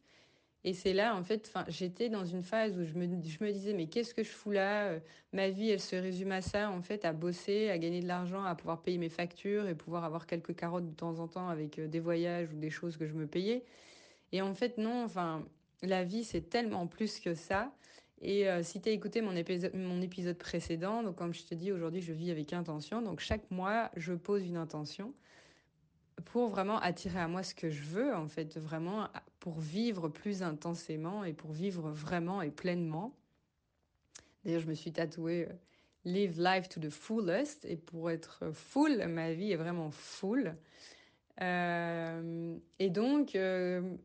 Et 0.67 0.73
c'est 0.73 0.93
là, 0.93 1.15
en 1.15 1.23
fait, 1.23 1.53
j'étais 1.67 2.09
dans 2.09 2.25
une 2.25 2.41
phase 2.41 2.75
où 2.75 2.83
je 2.83 2.95
me, 2.95 3.51
disais, 3.51 3.73
mais 3.73 3.85
qu'est-ce 3.85 4.15
que 4.15 4.23
je 4.23 4.29
fous 4.29 4.49
là 4.49 4.87
euh, 4.87 4.99
Ma 5.31 5.49
vie, 5.49 5.69
elle 5.69 5.79
se 5.79 5.95
résume 5.95 6.31
à 6.31 6.41
ça, 6.41 6.71
en 6.71 6.81
fait, 6.81 7.05
à 7.05 7.13
bosser, 7.13 7.69
à 7.69 7.77
gagner 7.77 8.01
de 8.01 8.07
l'argent, 8.07 8.43
à 8.43 8.55
pouvoir 8.55 8.81
payer 8.81 8.97
mes 8.97 9.09
factures 9.09 9.67
et 9.67 9.75
pouvoir 9.75 10.03
avoir 10.05 10.25
quelques 10.25 10.55
carottes 10.55 10.87
de 10.87 10.95
temps 10.95 11.19
en 11.19 11.27
temps 11.27 11.49
avec 11.49 11.77
euh, 11.77 11.87
des 11.87 11.99
voyages 11.99 12.51
ou 12.51 12.57
des 12.57 12.71
choses 12.71 12.97
que 12.97 13.05
je 13.05 13.13
me 13.13 13.27
payais. 13.27 13.63
Et 14.31 14.41
en 14.41 14.55
fait, 14.55 14.79
non, 14.79 15.03
enfin, 15.03 15.45
la 15.83 16.03
vie, 16.03 16.23
c'est 16.23 16.49
tellement 16.49 16.87
plus 16.87 17.19
que 17.19 17.35
ça. 17.35 17.71
Et 18.23 18.49
euh, 18.49 18.63
si 18.63 18.81
tu 18.81 18.89
as 18.89 18.91
écouté 18.91 19.21
mon 19.21 19.33
mon 19.75 20.01
épisode 20.01 20.37
précédent, 20.39 21.03
donc 21.03 21.15
comme 21.15 21.35
je 21.35 21.43
te 21.43 21.53
dis, 21.53 21.71
aujourd'hui, 21.71 22.01
je 22.01 22.11
vis 22.11 22.31
avec 22.31 22.53
intention. 22.53 23.03
Donc 23.03 23.19
chaque 23.19 23.51
mois, 23.51 23.91
je 23.97 24.13
pose 24.13 24.47
une 24.47 24.57
intention 24.57 25.13
pour 26.23 26.47
vraiment 26.47 26.79
attirer 26.79 27.19
à 27.19 27.27
moi 27.27 27.43
ce 27.43 27.53
que 27.53 27.69
je 27.69 27.83
veux, 27.83 28.15
en 28.15 28.27
fait, 28.27 28.57
vraiment 28.57 29.09
pour 29.45 29.59
vivre 29.59 30.09
plus 30.09 30.41
intensément 30.41 31.23
et 31.23 31.31
pour 31.31 31.51
vivre 31.51 31.91
vraiment 31.91 32.41
et 32.41 32.49
pleinement. 32.49 33.15
D'ailleurs, 34.43 34.61
je 34.61 34.65
me 34.65 34.73
suis 34.73 34.91
tatoué 34.91 35.45
euh, 35.47 35.53
Live 36.03 36.41
life 36.41 36.67
to 36.67 36.79
the 36.79 36.89
fullest 36.89 37.63
et 37.63 37.75
pour 37.75 38.09
être 38.09 38.49
full, 38.53 39.05
ma 39.05 39.33
vie 39.33 39.51
est 39.51 39.55
vraiment 39.55 39.91
full. 39.91 40.55
Euh, 41.41 42.57
et 42.79 42.89
donc, 42.89 43.35
euh, 43.35 43.95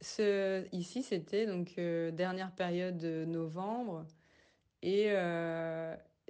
ce, 0.00 0.64
ici, 0.70 1.02
c'était 1.02 1.46
donc 1.46 1.74
dernière 1.74 2.52
période 2.52 2.96
de 2.96 3.24
novembre 3.24 4.06
et 4.82 5.10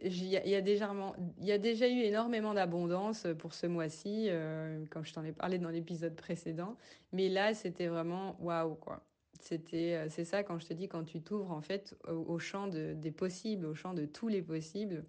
il 0.02 0.24
y, 0.26 0.54
a 0.54 0.60
déjà, 0.60 1.88
eu 1.88 2.00
énormément 2.00 2.54
d'abondance 2.54 3.26
pour 3.38 3.54
ce 3.54 3.66
mois-ci, 3.66 4.26
euh, 4.28 4.84
comme 4.90 5.04
je 5.04 5.12
t'en 5.12 5.24
ai 5.24 5.32
parlé 5.32 5.58
dans 5.58 5.70
l'épisode 5.70 6.14
précédent. 6.16 6.76
Mais 7.12 7.28
là, 7.28 7.54
c'était 7.54 7.86
vraiment 7.86 8.36
waouh, 8.40 8.74
quoi. 8.74 9.04
C'était, 9.40 10.06
c'est 10.10 10.24
ça 10.24 10.42
quand 10.42 10.58
je 10.58 10.66
te 10.66 10.74
dis, 10.74 10.88
quand 10.88 11.04
tu 11.04 11.22
t'ouvres 11.22 11.50
en 11.50 11.62
fait 11.62 11.96
au, 12.06 12.38
champ 12.38 12.66
de, 12.66 12.92
des 12.92 13.10
possibles, 13.10 13.64
au 13.64 13.74
champ 13.74 13.94
de 13.94 14.04
tous 14.04 14.28
les 14.28 14.42
possibles. 14.42 15.04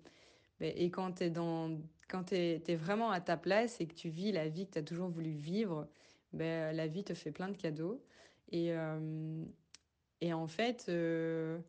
Et 0.62 0.90
quand 0.90 1.14
tu 1.14 1.24
es, 1.26 1.30
dans, 1.30 1.78
quand 2.08 2.24
t'es 2.24 2.76
vraiment 2.76 3.12
à 3.12 3.20
ta 3.20 3.36
place 3.36 3.82
et 3.82 3.88
que 3.88 3.94
tu 3.94 4.10
vis 4.10 4.32
la 4.32 4.48
vie 4.48 4.68
que 4.68 4.74
tu 4.74 4.80
as 4.80 4.84
toujours 4.84 5.10
voulu 5.10 5.32
vivre, 5.32 5.88
ben, 6.34 6.76
la 6.76 6.88
vie 6.88 7.04
te 7.04 7.14
fait 7.14 7.32
plein 7.32 7.50
de 7.50 7.58
cadeaux. 7.58 8.02
Et, 8.52 8.74
euh, 8.74 9.44
en 10.32 10.48
fait, 10.48 10.86
euh, 10.90 11.60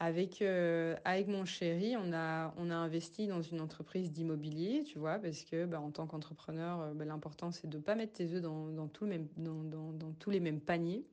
avec, 0.00 0.40
euh, 0.40 0.96
avec 1.04 1.28
mon 1.28 1.44
chéri, 1.44 1.94
on 1.96 2.12
a, 2.14 2.54
on 2.56 2.70
a 2.70 2.74
investi 2.74 3.26
dans 3.26 3.42
une 3.42 3.60
entreprise 3.60 4.10
d'immobilier, 4.10 4.82
tu 4.84 4.98
vois, 4.98 5.18
parce 5.18 5.44
que 5.44 5.66
bah, 5.66 5.78
en 5.80 5.90
tant 5.90 6.06
qu'entrepreneur, 6.06 6.94
bah, 6.94 7.04
l'important 7.04 7.52
c'est 7.52 7.68
de 7.68 7.76
ne 7.76 7.82
pas 7.82 7.94
mettre 7.94 8.14
tes 8.14 8.32
œufs 8.32 8.40
dans, 8.40 8.68
dans, 8.70 8.88
tout 8.88 9.06
même, 9.06 9.28
dans, 9.36 9.62
dans, 9.92 10.12
tous 10.14 10.30
les 10.30 10.40
mêmes 10.40 10.60
paniers. 10.60 11.06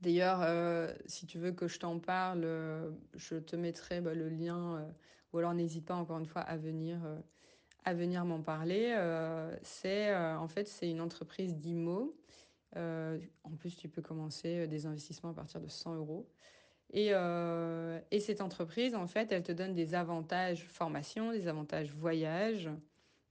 D'ailleurs, 0.00 0.40
euh, 0.42 0.92
si 1.06 1.26
tu 1.26 1.38
veux 1.38 1.50
que 1.50 1.66
je 1.66 1.80
t'en 1.80 1.98
parle, 1.98 2.44
euh, 2.44 2.90
je 3.16 3.34
te 3.34 3.56
mettrai 3.56 4.00
bah, 4.00 4.14
le 4.14 4.28
lien, 4.28 4.76
euh, 4.76 4.88
ou 5.32 5.38
alors 5.38 5.52
n'hésite 5.52 5.84
pas 5.84 5.96
encore 5.96 6.18
une 6.18 6.26
fois 6.26 6.42
à 6.42 6.56
venir, 6.56 7.04
euh, 7.04 7.18
à 7.84 7.92
venir 7.92 8.24
m'en 8.24 8.40
parler. 8.40 8.94
Euh, 8.96 9.56
c'est 9.62 10.10
euh, 10.10 10.38
en 10.38 10.46
fait 10.46 10.68
c'est 10.68 10.88
une 10.88 11.00
entreprise 11.00 11.56
d'IMO. 11.56 12.16
Euh, 12.76 13.18
en 13.44 13.56
plus, 13.56 13.74
tu 13.76 13.88
peux 13.88 14.02
commencer 14.02 14.68
des 14.68 14.86
investissements 14.86 15.30
à 15.30 15.34
partir 15.34 15.60
de 15.60 15.68
100 15.68 15.96
euros. 15.96 16.28
Et, 16.92 17.10
euh, 17.12 18.00
et 18.10 18.20
cette 18.20 18.40
entreprise, 18.40 18.94
en 18.94 19.06
fait, 19.06 19.30
elle 19.30 19.42
te 19.42 19.52
donne 19.52 19.74
des 19.74 19.94
avantages 19.94 20.64
formation, 20.64 21.32
des 21.32 21.48
avantages 21.48 21.92
voyage. 21.92 22.70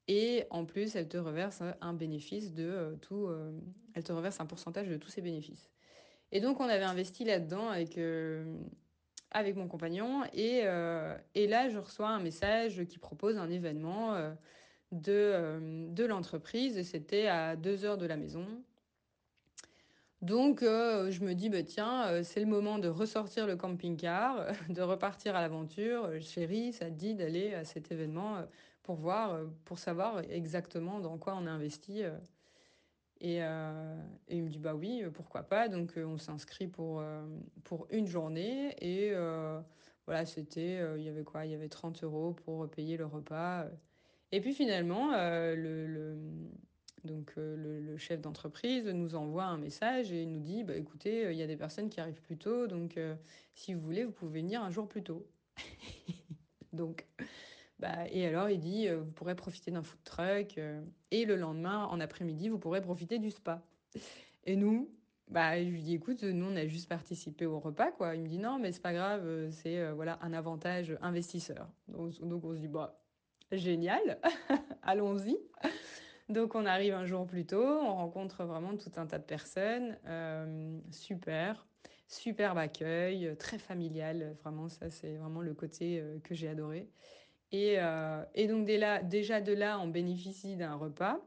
Et 0.08 0.46
en 0.52 0.66
plus, 0.66 0.96
elle 0.96 1.08
te 1.08 1.18
reverse 1.18 1.62
un 1.82 1.94
bénéfice 1.94 2.54
de 2.54 2.64
euh, 2.64 2.96
tout. 2.98 3.26
Euh, 3.28 3.52
elle 3.94 4.04
te 4.04 4.14
reverse 4.14 4.40
un 4.40 4.46
pourcentage 4.46 4.88
de 4.88 4.98
tous 4.98 5.10
ces 5.10 5.22
bénéfices. 5.22 5.70
Et 6.32 6.40
donc, 6.40 6.60
on 6.60 6.66
avait 6.66 6.84
investi 6.84 7.24
là-dedans 7.24 7.70
avec, 7.70 7.98
avec 9.32 9.56
mon 9.56 9.68
compagnon. 9.68 10.24
Et, 10.34 10.66
et 11.36 11.48
là, 11.48 11.70
je 11.70 11.80
reçois 11.80 12.10
un 12.10 12.20
message 12.20 12.84
qui 12.84 13.00
propose 13.00 13.38
un 13.38 13.50
événement 13.50 14.14
de, 14.92 15.88
de 15.90 16.06
l'entreprise. 16.06 16.84
C'était 16.84 17.28
à 17.28 17.56
deux 17.56 17.86
heures 17.86 17.98
de 17.98 18.06
la 18.06 18.18
maison. 18.18 18.46
Donc, 20.22 20.64
euh, 20.64 21.12
je 21.12 21.24
me 21.24 21.34
dis, 21.36 21.50
bah, 21.50 21.62
tiens, 21.64 22.08
euh, 22.08 22.24
c'est 22.24 22.40
le 22.40 22.48
moment 22.48 22.80
de 22.80 22.88
ressortir 22.88 23.46
le 23.46 23.56
camping-car, 23.56 24.48
de 24.70 24.82
repartir 24.82 25.36
à 25.36 25.42
l'aventure. 25.42 26.10
Chérie, 26.22 26.74
ça 26.74 26.86
te 26.90 26.96
dit 26.96 27.14
d'aller 27.16 27.54
à 27.54 27.64
cet 27.64 27.92
événement 27.92 28.38
euh, 28.38 28.46
pour 28.82 28.96
voir, 28.96 29.34
euh, 29.34 29.46
pour 29.66 29.78
savoir 29.80 30.20
exactement 30.30 31.00
dans 31.00 31.18
quoi 31.20 31.36
on 31.36 31.46
a 31.46 31.52
investi. 31.52 32.04
euh. 32.04 32.18
Et, 33.20 33.44
euh, 33.44 33.96
il 34.28 34.44
me 34.44 34.50
dit, 34.50 34.60
bah 34.60 34.76
oui, 34.76 35.04
pourquoi 35.14 35.44
pas. 35.44 35.70
Donc, 35.70 35.98
euh, 35.98 36.06
on 36.06 36.18
s'inscrit 36.18 36.68
pour, 36.68 37.00
euh, 37.00 37.26
pour 37.64 37.88
une 37.92 38.06
journée. 38.08 38.76
Et 38.82 39.12
euh, 39.14 39.60
voilà, 40.06 40.26
c'était, 40.26 40.78
euh, 40.80 40.98
il 41.00 41.04
y 41.06 41.10
avait 41.10 41.24
quoi? 41.24 41.46
Il 41.46 41.52
y 41.52 41.56
avait 41.56 41.70
30 41.70 42.04
euros 42.04 42.34
pour 42.34 42.70
payer 42.70 42.98
le 42.98 43.06
repas. 43.06 43.68
Et 44.32 44.42
puis 44.42 44.54
finalement, 44.54 45.14
euh, 45.14 45.56
le, 45.56 45.88
le, 45.88 46.18
Donc 47.08 47.34
le, 47.36 47.98
chef 47.98 48.22
d'entreprise 48.22 48.86
nous 48.88 49.16
envoie 49.16 49.46
un 49.46 49.58
message 49.58 50.12
et 50.12 50.26
nous 50.26 50.40
dit, 50.40 50.64
bah, 50.64 50.76
écoutez, 50.76 51.32
il 51.32 51.38
y 51.38 51.42
a 51.42 51.48
des 51.48 51.58
personnes 51.58 51.90
qui 51.90 52.00
arrivent 52.00 52.22
plus 52.22 52.38
tôt, 52.38 52.68
donc 52.68 53.00
si 53.56 53.74
vous 53.74 53.82
voulez, 53.82 54.04
vous 54.04 54.12
pouvez 54.12 54.42
venir 54.42 54.62
un 54.62 54.70
jour 54.70 54.88
plus 54.88 55.02
tôt. 55.02 55.26
donc, 56.74 57.08
bah, 57.80 58.08
et 58.12 58.28
alors 58.28 58.50
il 58.50 58.60
dit, 58.60 58.88
vous 58.90 59.12
pourrez 59.12 59.36
profiter 59.36 59.72
d'un 59.72 59.82
food 59.82 60.00
truck, 60.04 60.60
et 61.10 61.26
le 61.26 61.36
lendemain, 61.36 61.86
en 61.86 62.00
après-midi, 62.00 62.50
vous 62.50 62.60
pourrez 62.60 62.82
profiter 62.82 63.18
du 63.18 63.32
spa. 63.32 63.64
Et 64.46 64.56
nous, 64.56 64.90
bah, 65.30 65.62
je 65.62 65.70
lui 65.70 65.82
dis, 65.82 65.96
écoute, 65.96 66.24
nous, 66.24 66.46
on 66.46 66.56
a 66.56 66.68
juste 66.68 66.88
participé 66.88 67.46
au 67.46 67.60
repas, 67.60 67.92
quoi. 67.92 68.16
Il 68.16 68.22
me 68.22 68.28
dit, 68.28 68.38
non, 68.38 68.60
mais 68.60 68.72
c'est 68.72 68.82
pas 68.82 68.94
grave, 68.94 69.24
euh, 69.26 69.52
c'est 69.52 69.78
euh, 69.80 69.94
voilà 69.94 70.18
un 70.22 70.32
avantage 70.32 70.98
investisseur. 71.02 71.68
Donc, 71.90 72.18
donc 72.22 72.46
on 72.46 72.54
se 72.54 72.60
dit, 72.60 72.70
bah, 72.70 72.98
génial, 73.52 74.20
allons-y. 74.84 75.38
Donc, 76.30 76.56
on 76.56 76.66
arrive 76.66 76.94
un 76.94 77.06
jour 77.06 77.26
plus 77.26 77.46
tôt, 77.46 77.64
on 77.64 77.96
rencontre 77.96 78.44
vraiment 78.44 78.76
tout 78.76 78.92
un 78.98 79.08
tas 79.08 79.20
de 79.20 79.24
personnes. 79.24 79.98
Euh, 80.06 80.80
super, 80.92 81.68
superbe 82.08 82.58
accueil, 82.58 83.36
très 83.38 83.58
familial. 83.60 84.36
Vraiment, 84.44 84.70
ça, 84.70 84.90
c'est 84.90 85.16
vraiment 85.18 85.42
le 85.42 85.54
côté 85.54 86.04
que 86.24 86.36
j'ai 86.36 86.50
adoré. 86.50 86.90
Et, 87.52 87.78
et 88.36 88.48
donc, 88.48 88.66
déjà 88.66 89.42
de 89.42 89.54
là, 89.54 89.80
on 89.80 89.88
bénéficie 89.88 90.58
d'un 90.58 90.76
repas 90.76 91.22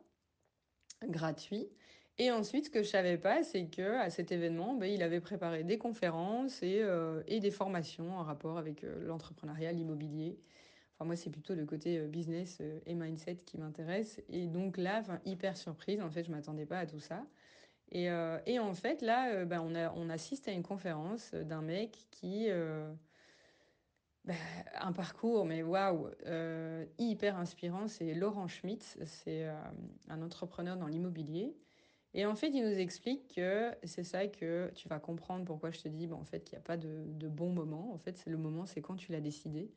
gratuit. 1.08 1.70
Et 2.18 2.30
ensuite, 2.30 2.66
ce 2.66 2.70
que 2.70 2.82
je 2.82 2.88
savais 2.88 3.16
pas, 3.16 3.42
c'est 3.42 3.70
que 3.70 3.96
à 3.98 4.10
cet 4.10 4.30
événement, 4.30 4.74
ben, 4.74 4.86
il 4.86 5.02
avait 5.02 5.20
préparé 5.20 5.64
des 5.64 5.78
conférences 5.78 6.62
et, 6.62 6.82
euh, 6.82 7.22
et 7.26 7.40
des 7.40 7.50
formations 7.50 8.18
en 8.18 8.22
rapport 8.22 8.58
avec 8.58 8.84
euh, 8.84 9.06
l'entrepreneuriat, 9.06 9.72
l'immobilier. 9.72 10.38
Moi, 11.04 11.16
c'est 11.16 11.30
plutôt 11.30 11.54
le 11.54 11.64
côté 11.66 11.98
euh, 11.98 12.06
business 12.06 12.60
et 12.86 12.94
mindset 12.94 13.36
qui 13.46 13.58
m'intéresse. 13.58 14.20
Et 14.28 14.46
donc 14.46 14.76
là, 14.76 15.02
hyper 15.24 15.56
surprise. 15.56 16.00
En 16.00 16.10
fait, 16.10 16.24
je 16.24 16.30
m'attendais 16.30 16.66
pas 16.66 16.80
à 16.80 16.86
tout 16.86 17.00
ça. 17.00 17.24
Et, 17.92 18.04
et 18.46 18.60
en 18.60 18.72
fait, 18.72 19.02
là, 19.02 19.44
ben, 19.44 19.60
on, 19.60 19.74
a, 19.74 19.92
on 19.94 20.10
assiste 20.10 20.46
à 20.46 20.52
une 20.52 20.62
conférence 20.62 21.34
d'un 21.34 21.60
mec 21.60 22.06
qui 22.12 22.46
ben, 24.24 24.36
un 24.80 24.92
parcours, 24.92 25.44
mais 25.44 25.64
waouh, 25.64 26.08
hyper 26.98 27.36
inspirant. 27.36 27.88
C'est 27.88 28.14
Laurent 28.14 28.46
Schmitt, 28.46 28.96
c'est 29.06 29.48
un 30.08 30.22
entrepreneur 30.22 30.76
dans 30.76 30.86
l'immobilier. 30.86 31.56
Et 32.12 32.26
en 32.26 32.34
fait, 32.34 32.48
il 32.48 32.64
nous 32.64 32.78
explique 32.78 33.34
que 33.34 33.72
c'est 33.84 34.02
ça 34.02 34.26
que 34.26 34.70
tu 34.74 34.88
vas 34.88 34.98
comprendre 34.98 35.44
pourquoi 35.44 35.70
je 35.70 35.80
te 35.80 35.88
dis, 35.88 36.10
en 36.12 36.24
fait, 36.24 36.42
qu'il 36.42 36.56
n'y 36.56 36.62
a 36.62 36.64
pas 36.64 36.76
de, 36.76 37.04
de, 37.06 37.28
bon 37.28 37.50
moment. 37.50 37.92
En 37.92 37.98
fait, 37.98 38.16
c'est 38.16 38.30
le 38.30 38.36
moment, 38.36 38.66
c'est 38.66 38.82
quand 38.82 38.96
tu 38.96 39.12
l'as 39.12 39.20
décidé. 39.20 39.70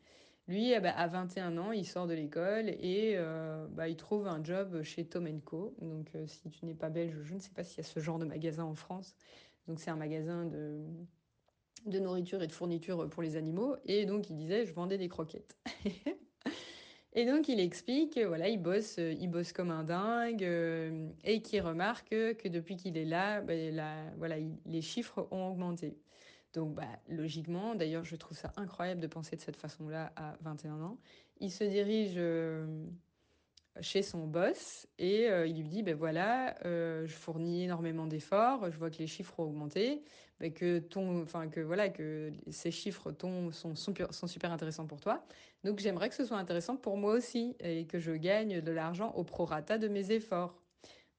Lui, 0.48 0.78
ben, 0.80 0.94
à 0.98 1.08
21 1.08 1.58
ans, 1.58 1.72
il 1.72 1.86
sort 1.86 2.06
de 2.06 2.14
l'école 2.14 2.70
et 2.70 3.14
euh, 3.16 3.66
bah, 3.70 3.88
il 3.88 3.96
trouve 3.96 4.28
un 4.28 4.44
job 4.44 4.84
chez 4.84 5.06
Tom 5.06 5.28
Co. 5.42 5.74
Donc, 5.82 6.10
euh, 6.16 6.28
si 6.28 6.50
tu 6.50 6.66
n'es 6.66 6.74
pas 6.74 6.90
belge, 6.90 7.16
je 7.24 7.34
ne 7.34 7.40
sais 7.40 7.52
pas 7.52 7.64
s'il 7.64 7.78
y 7.78 7.82
a 7.82 7.84
ce 7.84 8.00
genre 8.02 8.20
de 8.20 8.26
magasin 8.26 8.66
en 8.66 8.76
France. 8.76 9.16
Donc, 9.68 9.80
c'est 9.80 9.90
un 9.90 9.96
magasin 9.96 10.46
de, 10.46 12.00
nourriture 12.00 12.44
et 12.44 12.48
de 12.48 12.52
fourniture 12.52 13.10
pour 13.10 13.24
les 13.24 13.38
animaux. 13.38 13.78
Et 13.86 14.06
donc, 14.06 14.30
il 14.30 14.36
disait, 14.36 14.66
je 14.66 14.74
vendais 14.74 14.98
des 14.98 15.08
croquettes. 15.08 15.58
Et 17.16 17.28
donc 17.28 17.48
il 17.48 17.60
explique, 17.60 18.18
voilà, 18.18 18.50
il 18.50 18.60
bosse, 18.60 18.98
il 18.98 19.28
bosse 19.28 19.54
comme 19.54 19.70
un 19.70 19.84
dingue 19.84 20.44
euh, 20.44 21.10
et 21.24 21.44
qui 21.44 21.60
remarque 21.60 22.10
que 22.10 22.48
depuis 22.48 22.76
qu'il 22.76 22.98
est 22.98 23.06
là, 23.06 23.40
ben, 23.42 24.12
voilà, 24.18 24.38
les 24.66 24.82
chiffres 24.82 25.28
ont 25.30 25.48
augmenté. 25.48 25.96
Donc 26.54 26.76
bah, 26.76 26.88
logiquement, 27.10 27.76
d'ailleurs 27.76 28.06
je 28.06 28.16
trouve 28.16 28.38
ça 28.38 28.54
incroyable 28.58 29.02
de 29.02 29.08
penser 29.08 29.36
de 29.36 29.42
cette 29.42 29.58
façon-là 29.58 30.14
à 30.16 30.36
21 30.42 30.82
ans. 30.82 30.98
Il 31.40 31.52
se 31.52 31.64
dirige 31.64 32.14
euh, 32.18 32.86
chez 33.82 34.04
son 34.04 34.28
boss 34.28 34.88
et 35.00 35.28
il 35.48 35.62
lui 35.62 35.68
dit 35.68 35.84
ben 35.84 35.96
voilà, 35.96 36.56
je 36.64 37.14
fournis 37.14 37.64
énormément 37.64 38.06
d'efforts, 38.06 38.70
je 38.70 38.78
vois 38.78 38.92
que 38.92 39.00
les 39.00 39.08
chiffres 39.08 39.40
ont 39.40 39.46
augmenté, 39.46 40.04
ben, 40.40 40.54
que 40.54 40.80
que 40.80 41.60
voilà 41.62 41.90
que 41.90 42.32
ces 42.52 42.70
chiffres 42.70 43.14
sont, 43.20 43.52
sont 43.52 44.28
super 44.28 44.52
intéressants 44.52 44.86
pour 44.86 45.00
toi. 45.00 45.26
Donc 45.64 45.80
j'aimerais 45.80 46.10
que 46.10 46.16
ce 46.16 46.26
soit 46.26 46.38
intéressant 46.38 46.76
pour 46.76 46.98
moi 46.98 47.14
aussi 47.14 47.56
et 47.60 47.86
que 47.86 48.00
je 48.00 48.12
gagne 48.12 48.62
de 48.62 48.72
l'argent 48.72 49.12
au 49.16 49.24
prorata 49.24 49.78
de 49.78 49.88
mes 49.88 50.12
efforts. 50.12 50.63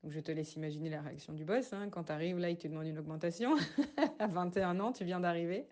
Je 0.09 0.21
te 0.21 0.33
laisse 0.33 0.55
imaginer 0.57 0.91
la 0.91 1.01
réaction 1.01 1.33
du 1.33 1.45
boss. 1.45 1.73
Hein. 1.73 1.89
Quand 1.91 2.05
tu 2.05 2.13
arrives 2.13 2.39
là, 2.39 2.51
il 2.51 2.57
te 2.57 2.69
demande 2.69 2.87
une 2.87 2.99
augmentation. 2.99 3.55
à 4.19 4.27
21 4.27 4.81
ans, 4.81 4.93
tu 4.93 5.05
viens 5.05 5.21
d'arriver. 5.21 5.67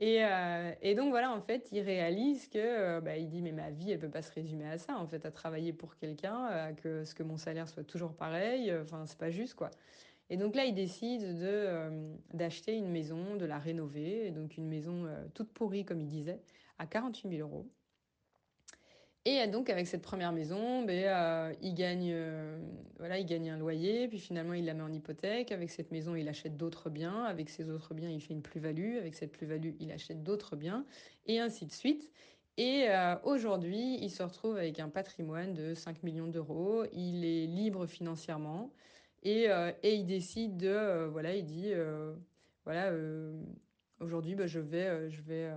Et, 0.00 0.24
euh, 0.24 0.72
et, 0.80 0.94
donc 0.94 1.10
voilà, 1.10 1.30
en 1.30 1.42
fait, 1.42 1.68
il 1.72 1.80
réalise 1.80 2.48
que, 2.48 2.58
euh, 2.58 3.00
bah, 3.02 3.18
il 3.18 3.28
dit, 3.28 3.42
mais 3.42 3.52
ma 3.52 3.70
vie, 3.70 3.92
elle 3.92 3.98
peut 3.98 4.08
pas 4.08 4.22
se 4.22 4.32
résumer 4.32 4.66
à 4.66 4.78
ça, 4.78 4.96
en 4.96 5.06
fait, 5.06 5.26
à 5.26 5.30
travailler 5.30 5.74
pour 5.74 5.96
quelqu'un, 5.96 6.46
à 6.46 6.72
que 6.72 7.04
ce 7.04 7.14
que 7.14 7.22
mon 7.22 7.36
salaire 7.36 7.68
soit 7.68 7.84
toujours 7.84 8.14
pareil, 8.14 8.70
euh, 8.70 8.82
enfin, 8.82 9.04
c'est 9.06 9.18
pas 9.18 9.30
juste, 9.30 9.54
quoi. 9.54 9.70
Et 10.30 10.38
donc 10.38 10.54
là, 10.54 10.64
il 10.64 10.74
décide 10.74 11.38
de 11.40 11.90
d'acheter 12.32 12.76
une 12.76 12.88
maison, 12.88 13.34
de 13.34 13.44
la 13.44 13.58
rénover, 13.58 14.28
et 14.28 14.30
donc 14.30 14.56
une 14.56 14.68
maison 14.68 15.08
toute 15.34 15.52
pourrie, 15.52 15.84
comme 15.84 16.00
il 16.00 16.06
disait, 16.06 16.40
à 16.78 16.86
48 16.86 17.28
000 17.36 17.48
euros. 17.48 17.68
Et 19.26 19.46
donc 19.48 19.68
avec 19.68 19.86
cette 19.86 20.00
première 20.00 20.32
maison, 20.32 20.82
ben, 20.82 21.04
euh, 21.04 21.54
il, 21.60 21.74
gagne, 21.74 22.10
euh, 22.10 22.58
voilà, 22.98 23.18
il 23.18 23.26
gagne 23.26 23.50
un 23.50 23.58
loyer, 23.58 24.08
puis 24.08 24.18
finalement 24.18 24.54
il 24.54 24.64
la 24.64 24.72
met 24.72 24.82
en 24.82 24.92
hypothèque. 24.92 25.52
Avec 25.52 25.68
cette 25.70 25.90
maison, 25.92 26.14
il 26.14 26.26
achète 26.26 26.56
d'autres 26.56 26.88
biens. 26.88 27.24
Avec 27.24 27.50
ces 27.50 27.68
autres 27.68 27.92
biens, 27.92 28.08
il 28.08 28.20
fait 28.22 28.32
une 28.32 28.40
plus-value. 28.40 28.96
Avec 28.96 29.14
cette 29.14 29.32
plus-value, 29.32 29.72
il 29.78 29.92
achète 29.92 30.22
d'autres 30.22 30.56
biens, 30.56 30.86
et 31.26 31.38
ainsi 31.38 31.66
de 31.66 31.72
suite. 31.72 32.10
Et 32.56 32.86
euh, 32.88 33.16
aujourd'hui, 33.24 33.98
il 34.00 34.10
se 34.10 34.22
retrouve 34.22 34.56
avec 34.56 34.80
un 34.80 34.88
patrimoine 34.88 35.52
de 35.52 35.74
5 35.74 36.02
millions 36.02 36.28
d'euros. 36.28 36.84
Il 36.94 37.24
est 37.24 37.46
libre 37.46 37.86
financièrement. 37.86 38.72
Et, 39.22 39.48
et 39.82 39.94
il 39.94 40.06
décide 40.06 40.56
de... 40.56 41.04
voilà, 41.08 41.36
il 41.36 41.44
dit, 41.44 41.72
voilà, 42.64 42.90
aujourd'hui, 44.00 44.34
ben, 44.34 44.46
je 44.46 44.60
vais... 44.60 45.10
je 45.10 45.20
vais 45.20 45.50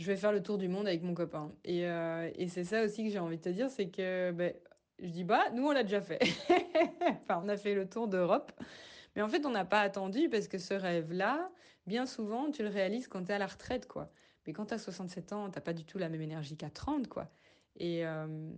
je 0.00 0.06
vais 0.06 0.16
faire 0.16 0.32
le 0.32 0.42
tour 0.42 0.56
du 0.56 0.68
monde 0.68 0.88
avec 0.88 1.02
mon 1.02 1.14
copain. 1.14 1.52
Et, 1.64 1.86
euh, 1.86 2.30
et 2.34 2.48
c'est 2.48 2.64
ça 2.64 2.82
aussi 2.84 3.04
que 3.04 3.10
j'ai 3.10 3.18
envie 3.18 3.36
de 3.36 3.42
te 3.42 3.50
dire, 3.50 3.70
c'est 3.70 3.90
que 3.90 4.32
ben, 4.32 4.54
je 4.98 5.08
dis, 5.08 5.24
bah, 5.24 5.44
nous, 5.54 5.66
on 5.66 5.72
l'a 5.72 5.82
déjà 5.82 6.00
fait. 6.00 6.20
enfin, 7.22 7.42
on 7.44 7.48
a 7.48 7.56
fait 7.56 7.74
le 7.74 7.88
tour 7.88 8.08
d'Europe. 8.08 8.52
Mais 9.14 9.22
en 9.22 9.28
fait, 9.28 9.44
on 9.44 9.50
n'a 9.50 9.64
pas 9.66 9.80
attendu 9.80 10.28
parce 10.30 10.48
que 10.48 10.58
ce 10.58 10.72
rêve-là, 10.72 11.50
bien 11.86 12.06
souvent, 12.06 12.50
tu 12.50 12.62
le 12.62 12.68
réalises 12.68 13.08
quand 13.08 13.24
tu 13.24 13.30
es 13.30 13.34
à 13.34 13.38
la 13.38 13.46
retraite, 13.46 13.86
quoi. 13.86 14.10
Mais 14.46 14.54
quand 14.54 14.66
tu 14.66 14.74
as 14.74 14.78
67 14.78 15.32
ans, 15.34 15.50
tu 15.50 15.60
pas 15.60 15.74
du 15.74 15.84
tout 15.84 15.98
la 15.98 16.08
même 16.08 16.22
énergie 16.22 16.56
qu'à 16.56 16.70
30, 16.70 17.08
quoi. 17.08 17.30
Et, 17.76 18.06
euh, 18.06 18.50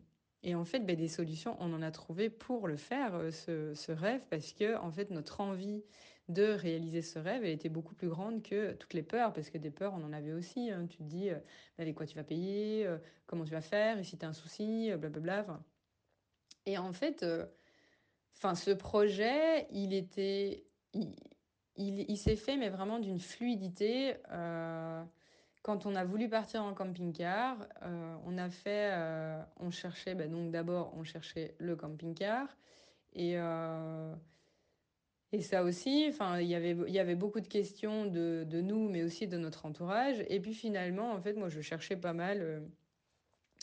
et 0.45 0.55
en 0.55 0.65
fait, 0.65 0.81
ben, 0.81 0.95
des 0.95 1.09
solutions, 1.09 1.57
on 1.59 1.73
en 1.73 1.83
a 1.83 1.91
trouvé 1.91 2.31
pour 2.31 2.69
le 2.69 2.77
faire, 2.77 3.17
euh, 3.17 3.31
ce, 3.33 3.75
ce 3.75 3.91
rêve, 3.91 4.23
parce 4.31 4.53
que, 4.53 4.77
en 4.77 4.93
fait, 4.93 5.11
notre 5.11 5.41
envie 5.41 5.83
de 6.29 6.53
réaliser 6.53 7.03
ce 7.03 7.19
rêve, 7.19 7.45
elle 7.45 7.51
était 7.51 7.69
beaucoup 7.69 7.95
plus 7.95 8.09
grande 8.09 8.43
que 8.43 8.73
toutes 8.75 8.95
les 8.95 9.03
peurs, 9.03 9.33
parce 9.33 9.51
que 9.51 9.59
des 9.59 9.71
peurs, 9.71 9.93
on 9.95 10.05
en 10.05 10.13
avait 10.13 10.33
aussi. 10.33 10.71
Hein. 10.71 10.87
Tu 10.89 10.99
te 10.99 11.03
dis, 11.03 11.31
euh, 11.31 11.39
avec 11.79 11.95
quoi 11.95 12.07
tu 12.07 12.17
vas 12.17 12.25
payer, 12.25 12.87
euh, 12.87 12.99
comment 13.27 13.45
tu 13.45 13.51
vas 13.51 13.61
faire, 13.61 13.99
et 13.99 14.05
si 14.05 14.17
tu 14.17 14.25
as 14.25 14.29
un 14.29 14.33
souci, 14.33 14.91
euh, 14.91 14.97
blablabla. 14.97 15.61
Et 16.65 16.79
en 16.79 16.93
fait, 16.93 17.27
enfin, 18.37 18.55
ce 18.55 18.71
projet, 18.71 19.67
il 19.73 19.93
était, 19.93 20.65
il, 20.95 21.17
il, 21.77 22.17
s'est 22.17 22.37
fait, 22.37 22.57
mais 22.57 22.69
vraiment 22.69 23.01
d'une 23.01 23.19
fluidité. 23.19 24.15
quand 25.63 25.87
on 25.87 25.97
a 25.97 26.05
voulu 26.05 26.29
partir 26.29 26.63
en 26.63 26.73
camping-car, 26.73 27.57
on 28.27 28.39
a 28.39 28.49
fait, 28.49 28.93
on 29.59 29.73
cherchait, 29.73 30.15
ben 30.15 30.31
donc 30.31 30.53
d'abord, 30.53 30.95
on 30.97 31.03
cherchait 31.03 31.57
le 31.59 31.75
camping-car, 31.75 32.47
et 33.15 33.37
et 35.33 35.41
ça 35.41 35.63
aussi, 35.65 36.07
enfin, 36.09 36.41
il 36.41 36.49
y 36.49 36.55
avait, 36.55 36.77
y 36.91 36.99
avait 36.99 37.15
beaucoup 37.15 37.41
de 37.41 37.49
questions 37.49 38.05
de, 38.05 38.45
de, 38.47 38.61
nous, 38.61 38.91
mais 38.91 39.03
aussi 39.03 39.27
de 39.27 39.39
notre 39.39 39.65
entourage. 39.65 40.23
Et 40.29 40.41
puis 40.41 40.53
finalement, 40.53 41.11
en 41.11 41.21
fait, 41.23 41.33
moi, 41.33 41.49
je 41.49 41.63
cherchais 41.63 41.97
pas 41.97 42.13
mal 42.13 42.43
euh, 42.43 42.61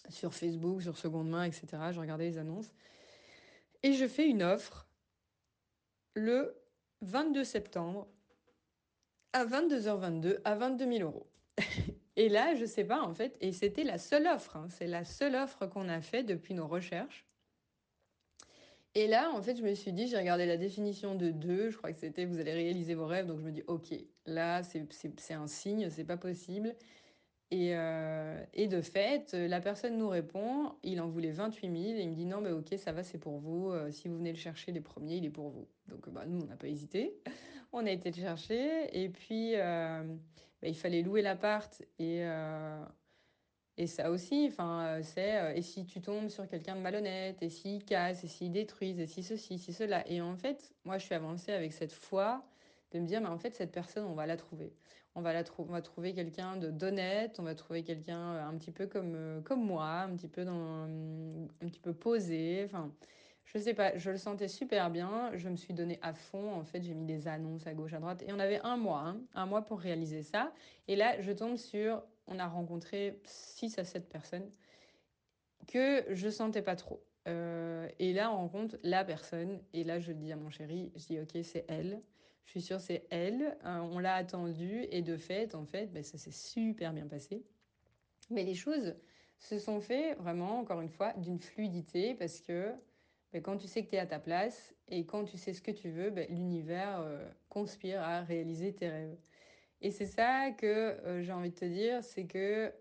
sur 0.10 0.34
Facebook, 0.34 0.82
sur 0.82 0.98
seconde 0.98 1.30
main, 1.30 1.44
etc. 1.44 1.68
Je 1.92 2.00
regardais 2.00 2.26
les 2.26 2.38
annonces. 2.40 2.72
Et 3.84 3.94
je 3.94 4.08
fais 4.08 4.28
une 4.28 4.42
offre 4.42 4.88
le 6.16 6.60
22 7.02 7.44
septembre 7.44 8.08
à 9.34 9.46
22h22 9.46 10.40
à 10.44 10.56
22 10.56 10.92
000 10.92 11.08
euros. 11.08 11.28
et 12.16 12.30
là, 12.30 12.56
je 12.56 12.66
sais 12.66 12.84
pas, 12.84 13.02
en 13.02 13.14
fait, 13.14 13.38
et 13.42 13.54
c'était 13.54 13.84
la 13.84 14.00
seule 14.00 14.26
offre. 14.26 14.56
Hein, 14.56 14.68
c'est 14.72 14.88
la 14.88 15.06
seule 15.06 15.36
offre 15.36 15.68
qu'on 15.68 15.88
a 15.88 16.02
fait 16.02 16.24
depuis 16.24 16.56
nos 16.56 16.68
recherches. 16.68 17.29
Et 19.00 19.08
là, 19.08 19.32
en 19.34 19.42
fait, 19.42 19.56
je 19.56 19.64
me 19.64 19.74
suis 19.76 19.94
dit, 19.94 20.08
j'ai 20.08 20.18
regardé 20.18 20.46
la 20.46 20.58
définition 20.58 21.16
de 21.16 21.32
deux, 21.32 21.70
je 21.70 21.78
crois 21.78 21.94
que 21.94 22.00
c'était 22.00 22.26
vous 22.26 22.38
allez 22.38 22.52
réaliser 22.52 22.96
vos 22.96 23.06
rêves, 23.06 23.28
donc 23.28 23.40
je 23.40 23.46
me 23.46 23.52
dis, 23.52 23.64
ok, 23.68 23.94
là, 24.26 24.62
c'est 24.62 25.34
un 25.34 25.48
signe, 25.48 25.90
c'est 25.90 26.04
pas 26.04 26.18
possible. 26.18 26.76
Et, 27.50 27.78
euh, 27.78 28.44
et, 28.54 28.68
de 28.68 28.82
fait, 28.82 29.32
la 29.32 29.62
personne 29.62 29.98
nous 29.98 30.10
répond, 30.10 30.74
il 30.84 31.00
en 31.00 31.08
voulait 31.08 31.32
28 31.32 31.68
000, 31.68 31.98
et 31.98 32.02
il 32.02 32.10
me 32.10 32.14
dit, 32.14 32.26
non, 32.26 32.42
mais 32.42 32.52
ok, 32.52 32.78
ça 32.78 32.92
va, 32.92 33.04
c'est 33.04 33.20
pour 33.20 33.38
vous, 33.38 33.70
euh, 33.72 33.90
si 33.90 34.10
vous 34.10 34.18
venez 34.18 34.34
le 34.34 34.38
chercher, 34.38 34.74
les 34.74 34.82
premiers, 34.82 35.16
il 35.16 35.26
est 35.26 35.30
pour 35.30 35.48
vous. 35.48 35.70
Donc, 35.88 36.10
bah, 36.10 36.26
nous, 36.28 36.42
on 36.42 36.48
n'a 36.48 36.58
pas 36.58 36.68
hésité, 36.68 37.22
on 37.72 37.86
a 37.86 37.92
été 37.92 38.12
le 38.12 38.18
chercher, 38.18 39.02
et 39.02 39.08
puis, 39.08 39.54
euh, 39.56 40.04
bah, 40.62 40.68
il 40.68 40.76
fallait 40.76 41.04
louer 41.04 41.22
l'appart, 41.22 41.82
et 42.00 42.26
Et 43.80 43.88
ça 43.88 44.12
aussi, 44.12 44.46
enfin, 44.52 45.00
c'est 45.02 45.58
et 45.58 45.62
si 45.62 45.86
tu 45.86 46.02
tombes 46.02 46.28
sur 46.28 46.46
quelqu'un 46.50 46.76
de 46.76 46.82
malhonnête, 46.82 47.42
et 47.42 47.50
s'il 47.50 47.86
casse, 47.86 48.26
et 48.26 48.28
s'il 48.28 48.52
détruise, 48.52 49.00
et 49.00 49.08
si 49.08 49.24
ceci, 49.24 49.58
si 49.58 49.72
cela. 49.72 50.06
Et 50.06 50.20
en 50.20 50.36
fait, 50.36 50.74
moi, 50.84 50.98
je 50.98 51.06
suis 51.06 51.16
avancée 51.16 51.54
avec 51.54 51.72
cette 51.72 51.94
foi 51.94 52.44
de 52.92 53.00
me 53.00 53.08
dire, 53.08 53.22
mais 53.22 53.30
en 53.30 53.38
fait, 53.38 53.56
cette 53.56 53.72
personne, 53.72 54.04
on 54.04 54.16
va 54.16 54.26
la 54.26 54.36
trouver. 54.36 54.74
On 55.16 55.22
va, 55.22 55.32
la 55.32 55.44
on 55.60 55.64
va 55.64 55.82
trouver 55.82 56.14
quelqu'un 56.14 56.58
d'honnête, 56.58 57.38
on 57.40 57.44
va 57.44 57.56
trouver 57.56 57.84
quelqu'un 57.84 58.46
un 58.46 58.58
petit 58.58 58.72
peu 58.72 58.86
comme, 58.86 59.42
comme 59.46 59.64
moi, 59.66 60.02
un 60.02 60.14
petit 60.18 60.28
peu, 60.28 60.44
dans, 60.44 60.84
un 60.84 61.68
petit 61.70 61.80
peu 61.80 61.94
posé. 61.94 62.64
Enfin, 62.66 62.92
je 63.46 63.58
sais 63.60 63.74
pas, 63.74 63.98
je 63.98 64.12
le 64.12 64.18
sentais 64.18 64.48
super 64.48 64.92
bien. 64.92 65.32
Je 65.36 65.50
me 65.50 65.56
suis 65.56 65.74
donné 65.74 66.00
à 66.02 66.14
fond. 66.14 66.54
En 66.54 66.64
fait, 66.66 66.84
j'ai 66.84 66.94
mis 66.94 67.06
des 67.06 67.28
annonces 67.28 67.66
à 67.66 67.74
gauche, 67.74 67.94
à 67.94 68.00
droite. 68.00 68.24
Et 68.28 68.34
on 68.34 68.40
avait 68.40 68.60
un 68.62 68.78
mois, 68.78 69.04
hein, 69.06 69.22
un 69.34 69.46
mois 69.46 69.64
pour 69.64 69.80
réaliser 69.80 70.22
ça. 70.22 70.52
Et 70.88 70.96
là, 70.96 71.20
je 71.22 71.32
tombe 71.32 71.56
sur, 71.56 72.04
on 72.30 72.40
a 72.40 72.48
rencontré 72.48 73.20
6 73.26 73.78
à 73.80 73.84
7 73.84 74.08
personnes 74.10 74.50
que 75.68 76.06
je 76.10 76.30
sentais 76.30 76.62
pas 76.62 76.76
trop. 76.76 77.04
Euh, 77.28 77.88
et 78.00 78.14
là, 78.14 78.32
on 78.32 78.38
rencontre 78.38 78.78
la 78.84 79.04
personne. 79.04 79.62
Et 79.74 79.84
là, 79.84 80.00
je 80.00 80.12
le 80.12 80.18
dis 80.18 80.32
à 80.32 80.36
mon 80.36 80.50
chéri, 80.50 80.92
je 80.96 81.06
dis, 81.06 81.20
OK, 81.20 81.38
c'est 81.44 81.66
elle. 81.68 82.02
Je 82.46 82.52
suis 82.52 82.62
sûre, 82.62 82.82
c'est 82.82 83.06
elle. 83.12 83.58
Euh, 83.66 83.80
on 83.80 84.00
l'a 84.00 84.16
attendue. 84.16 84.88
Et 84.92 85.02
de 85.02 85.18
fait, 85.18 85.54
en 85.54 85.66
fait, 85.66 85.88
ben, 85.88 86.04
ça 86.04 86.18
s'est 86.18 86.32
super 86.32 86.94
bien 86.94 87.08
passé. 87.08 87.44
Mais 88.30 88.44
les 88.44 88.56
choses 88.56 88.96
se 89.40 89.60
sont 89.60 89.80
faites 89.80 90.18
vraiment, 90.18 90.60
encore 90.60 90.82
une 90.82 90.90
fois, 90.90 91.14
d'une 91.14 91.40
fluidité 91.40 92.16
parce 92.16 92.42
que 92.42 92.74
ben, 93.32 93.42
quand 93.42 93.58
tu 93.58 93.68
sais 93.68 93.84
que 93.84 93.90
tu 93.90 93.96
es 93.96 94.00
à 94.00 94.08
ta 94.08 94.20
place 94.20 94.74
et 94.88 95.06
quand 95.06 95.26
tu 95.26 95.38
sais 95.38 95.54
ce 95.54 95.62
que 95.62 95.72
tu 95.72 95.90
veux, 95.90 96.10
ben, 96.10 96.28
l'univers 96.30 97.00
euh, 97.02 97.30
conspire 97.48 98.02
à 98.02 98.22
réaliser 98.22 98.74
tes 98.74 98.90
rêves. 98.90 99.18
Et 99.82 99.92
c'est 99.92 100.06
ça 100.06 100.52
que 100.52 100.66
euh, 100.66 101.22
j'ai 101.24 101.32
envie 101.32 101.52
de 101.52 101.56
te 101.56 101.66
dire, 101.66 102.04
c'est 102.04 102.26
que 102.26 102.74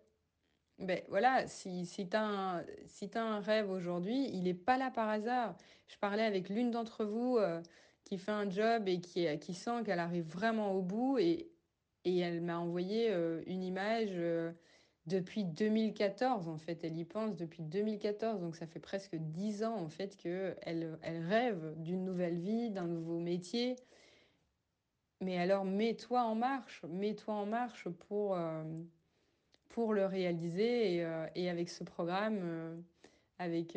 ben 0.78 1.00
voilà, 1.08 1.46
si, 1.48 1.86
si 1.86 2.08
tu 2.08 2.16
as, 2.16 2.64
si 2.86 3.10
as 3.14 3.22
un 3.22 3.40
rêve 3.40 3.70
aujourd'hui, 3.70 4.28
il 4.32 4.44
n'est 4.44 4.54
pas 4.54 4.78
là 4.78 4.90
par 4.90 5.08
hasard. 5.08 5.56
Je 5.88 5.96
parlais 5.98 6.22
avec 6.24 6.48
l'une 6.48 6.70
d'entre 6.70 7.04
vous 7.04 7.36
euh, 7.38 7.60
qui 8.04 8.18
fait 8.18 8.32
un 8.32 8.48
job 8.50 8.88
et 8.88 9.00
qui, 9.00 9.26
qui 9.40 9.54
sent 9.54 9.82
qu'elle 9.84 9.98
arrive 9.98 10.26
vraiment 10.26 10.72
au 10.72 10.82
bout 10.82 11.18
et, 11.18 11.50
et 12.04 12.18
elle 12.18 12.40
m'a 12.42 12.58
envoyé 12.58 13.12
une 13.46 13.62
image 13.62 14.18
depuis 15.08 15.44
2014 15.44 16.48
en 16.48 16.58
fait. 16.58 16.84
Elle 16.84 16.96
y 16.96 17.04
pense 17.04 17.36
depuis 17.36 17.62
2014, 17.62 18.40
donc 18.40 18.54
ça 18.56 18.66
fait 18.66 18.78
presque 18.78 19.16
10 19.16 19.64
ans 19.64 19.76
en 19.76 19.88
fait 19.88 20.16
qu'elle 20.16 20.98
elle 21.02 21.26
rêve 21.26 21.74
d'une 21.78 22.04
nouvelle 22.04 22.38
vie, 22.38 22.70
d'un 22.70 22.86
nouveau 22.86 23.18
métier. 23.18 23.76
Mais 25.20 25.38
alors 25.38 25.64
mets-toi 25.64 26.22
en 26.22 26.34
marche, 26.34 26.84
mets-toi 26.84 27.34
en 27.34 27.46
marche 27.46 27.88
pour, 27.88 28.36
euh, 28.36 28.62
pour 29.68 29.92
le 29.92 30.06
réaliser 30.06 30.94
et, 30.94 31.04
euh, 31.04 31.26
et, 31.34 31.50
avec 31.50 31.68
ce 31.68 31.82
programme, 31.84 32.38
euh, 32.42 32.76
avec, 33.38 33.76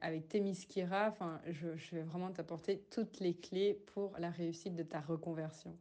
avec 0.00 0.28
Temiskira, 0.28 1.14
je, 1.50 1.76
je 1.76 1.96
vais 1.96 2.02
vraiment 2.02 2.30
t'apporter 2.32 2.78
toutes 2.90 3.20
les 3.20 3.34
clés 3.34 3.74
pour 3.94 4.16
la 4.18 4.30
réussite 4.30 4.74
de 4.74 4.82
ta 4.82 5.00
reconversion. 5.00 5.76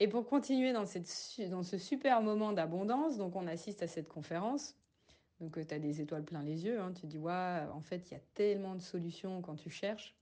Et 0.00 0.08
pour 0.08 0.26
continuer 0.26 0.72
dans, 0.72 0.86
cette, 0.86 1.10
dans 1.50 1.62
ce 1.62 1.76
super 1.76 2.22
moment 2.22 2.52
d'abondance, 2.52 3.18
donc 3.18 3.36
on 3.36 3.46
assiste 3.46 3.82
à 3.82 3.86
cette 3.86 4.08
conférence. 4.08 4.76
Donc 5.40 5.58
euh, 5.58 5.64
tu 5.64 5.74
as 5.74 5.78
des 5.78 6.00
étoiles 6.00 6.24
plein 6.24 6.42
les 6.42 6.64
yeux, 6.64 6.80
hein, 6.80 6.92
tu 6.92 7.06
dis, 7.06 7.18
ouais, 7.18 7.60
en 7.72 7.80
fait, 7.80 8.10
il 8.10 8.14
y 8.14 8.16
a 8.16 8.20
tellement 8.34 8.74
de 8.74 8.82
solutions 8.82 9.42
quand 9.42 9.56
tu 9.56 9.70
cherches. 9.70 10.14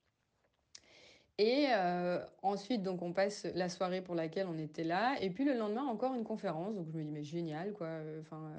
Et 1.38 1.66
euh, 1.70 2.24
ensuite, 2.42 2.82
donc, 2.82 3.02
on 3.02 3.12
passe 3.12 3.46
la 3.54 3.68
soirée 3.68 4.02
pour 4.02 4.14
laquelle 4.14 4.48
on 4.48 4.58
était 4.58 4.84
là. 4.84 5.16
Et 5.20 5.30
puis 5.30 5.44
le 5.44 5.54
lendemain, 5.54 5.84
encore 5.84 6.14
une 6.14 6.24
conférence. 6.24 6.74
Donc, 6.74 6.88
je 6.90 6.96
me 6.96 7.02
dis, 7.02 7.10
mais 7.10 7.24
génial, 7.24 7.72
quoi. 7.72 7.86
Euh, 7.86 8.20
enfin, 8.20 8.52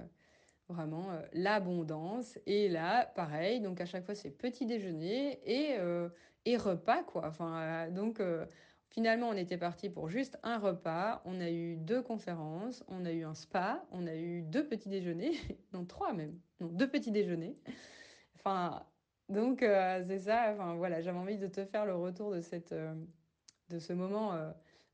vraiment, 0.69 1.07
l'abondance. 1.33 2.39
Et 2.45 2.69
là, 2.69 3.05
pareil. 3.05 3.59
Donc, 3.59 3.81
à 3.81 3.85
chaque 3.85 4.05
fois, 4.05 4.15
c'est 4.15 4.31
petit 4.31 4.65
déjeuner 4.65 5.39
et, 5.45 5.77
et 6.45 6.57
repas, 6.57 7.03
quoi. 7.03 7.27
Enfin, 7.27 7.89
donc, 7.89 8.21
Finalement, 8.89 9.29
on 9.29 9.33
était 9.33 9.57
parti 9.57 9.89
pour 9.89 10.09
juste 10.09 10.39
un 10.41 10.57
repas. 10.57 11.21
On 11.25 11.39
a 11.39 11.49
eu 11.51 11.77
deux 11.77 12.01
conférences, 12.01 12.83
on 12.87 13.05
a 13.05 13.11
eu 13.11 13.23
un 13.23 13.35
spa, 13.35 13.85
on 13.91 14.07
a 14.07 14.15
eu 14.15 14.41
deux 14.41 14.67
petits 14.67 14.89
déjeuners, 14.89 15.37
non 15.73 15.85
trois 15.85 16.11
même, 16.11 16.39
non 16.59 16.67
deux 16.67 16.89
petits 16.89 17.11
déjeuners. 17.11 17.55
Enfin, 18.35 18.83
donc 19.29 19.63
euh, 19.63 20.03
c'est 20.07 20.19
ça. 20.19 20.51
Enfin 20.53 20.75
voilà, 20.75 21.01
j'avais 21.01 21.17
envie 21.17 21.37
de 21.37 21.47
te 21.47 21.65
faire 21.65 21.85
le 21.85 21.95
retour 21.95 22.31
de 22.31 22.41
cette, 22.41 22.71
euh, 22.71 22.93
de 23.69 23.79
ce 23.79 23.93
moment 23.93 24.33
euh, 24.33 24.51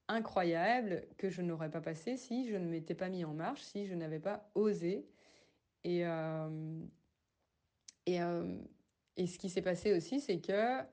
incroyable 0.08 1.08
que 1.18 1.30
je 1.30 1.42
n'aurais 1.42 1.72
pas 1.72 1.82
passé 1.82 2.18
si 2.18 2.48
je 2.48 2.56
ne 2.56 2.68
m'étais 2.68 2.96
pas 2.96 3.10
mis 3.10 3.26
en 3.26 3.34
marche, 3.34 3.62
si 3.62 3.86
je 3.86 3.96
n'avais 3.96 4.20
pas 4.20 4.50
osé. 4.56 5.08
Et 5.84 6.04
et, 8.08 8.20
et 9.18 9.28
ce 9.28 9.40
qui 9.40 9.50
s'est 9.50 9.62
passé 9.62 9.96
aussi, 9.96 10.20
c'est 10.20 10.40
que 10.40 10.84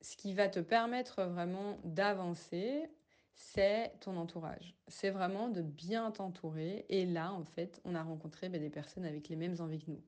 ce 0.00 0.16
qui 0.16 0.32
va 0.34 0.48
te 0.48 0.60
permettre 0.60 1.24
vraiment 1.24 1.78
d'avancer, 1.84 2.88
c'est 3.34 3.92
ton 4.00 4.16
entourage. 4.16 4.74
C'est 4.88 5.10
vraiment 5.10 5.48
de 5.48 5.62
bien 5.62 6.10
t'entourer. 6.10 6.86
Et 6.88 7.06
là, 7.06 7.32
en 7.32 7.44
fait, 7.44 7.80
on 7.84 7.94
a 7.94 8.02
rencontré 8.02 8.48
ben, 8.48 8.60
des 8.60 8.70
personnes 8.70 9.04
avec 9.04 9.28
les 9.28 9.36
mêmes 9.36 9.56
envies 9.60 9.78
que 9.78 9.90
nous. 9.90 10.02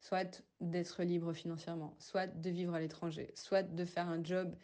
Soit 0.00 0.44
d'être 0.60 1.02
libre 1.02 1.32
financièrement, 1.32 1.96
soit 1.98 2.26
de 2.26 2.50
vivre 2.50 2.74
à 2.74 2.80
l'étranger, 2.80 3.32
soit 3.34 3.62
de 3.62 3.84
faire 3.84 4.08
un 4.08 4.22
job 4.22 4.54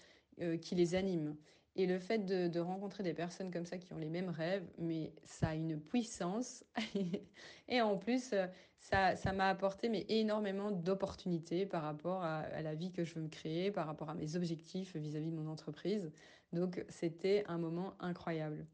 euh, 0.40 0.56
qui 0.58 0.74
les 0.74 0.94
anime. 0.94 1.36
Et 1.76 1.86
le 1.86 1.98
fait 1.98 2.18
de, 2.18 2.60
rencontrer 2.60 3.02
des 3.02 3.14
personnes 3.14 3.50
comme 3.50 3.64
ça 3.64 3.78
qui 3.78 3.92
ont 3.92 3.98
les 3.98 4.08
mêmes 4.08 4.28
rêves, 4.28 4.68
mais 4.78 5.14
ça 5.24 5.50
a 5.50 5.54
une 5.54 5.80
puissance. 5.80 6.64
et 7.68 7.80
en 7.80 7.96
plus, 7.96 8.32
euh, 8.32 8.46
ça, 8.80 9.16
ça 9.16 9.32
m'a 9.32 9.48
apporté 9.48 9.88
mais 9.88 10.04
énormément 10.08 10.72
d'opportunités 10.72 11.66
par 11.66 11.82
rapport 11.82 12.22
à, 12.22 12.62
la 12.62 12.74
vie 12.74 12.90
que 12.90 13.04
je 13.04 13.14
veux 13.14 13.22
me 13.22 13.28
créer, 13.28 13.70
par 13.70 13.86
rapport 13.86 14.10
à 14.10 14.14
mes 14.14 14.36
objectifs 14.36 14.96
vis-à-vis 14.96 15.30
de 15.30 15.36
mon 15.36 15.48
entreprise. 15.48 16.10
Donc, 16.52 16.84
c'était 16.88 17.44
un 17.46 17.58
moment 17.58 17.94
incroyable. 18.00 18.66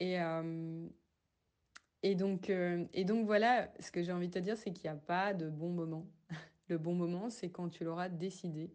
Et, 0.00 0.20
euh, 0.20 0.88
et, 2.02 2.14
donc, 2.14 2.50
euh, 2.50 2.84
et 2.92 3.04
donc, 3.04 3.26
voilà, 3.26 3.72
ce 3.80 3.90
que 3.90 4.02
j'ai 4.02 4.12
envie 4.12 4.28
de 4.28 4.34
te 4.34 4.38
dire, 4.38 4.56
c'est 4.56 4.72
qu'il 4.72 4.90
n'y 4.90 4.96
a 4.96 5.00
pas 5.00 5.34
de 5.34 5.48
bon 5.48 5.70
moment. 5.70 6.06
Le 6.68 6.78
bon 6.78 6.94
moment, 6.94 7.30
c'est 7.30 7.50
quand 7.50 7.68
tu 7.68 7.84
l'auras 7.84 8.08
décidé 8.08 8.70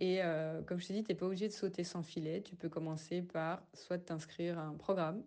et 0.00 0.22
euh, 0.22 0.62
comme 0.62 0.80
je 0.80 0.88
t'ai 0.88 0.94
dit, 0.94 1.04
tu 1.04 1.12
n'es 1.12 1.18
pas 1.18 1.26
obligé 1.26 1.48
de 1.48 1.52
sauter 1.52 1.84
sans 1.84 2.02
filet. 2.02 2.42
Tu 2.42 2.56
peux 2.56 2.68
commencer 2.68 3.22
par 3.22 3.62
soit 3.74 3.98
t'inscrire 3.98 4.58
à 4.58 4.62
un 4.62 4.74
programme, 4.74 5.22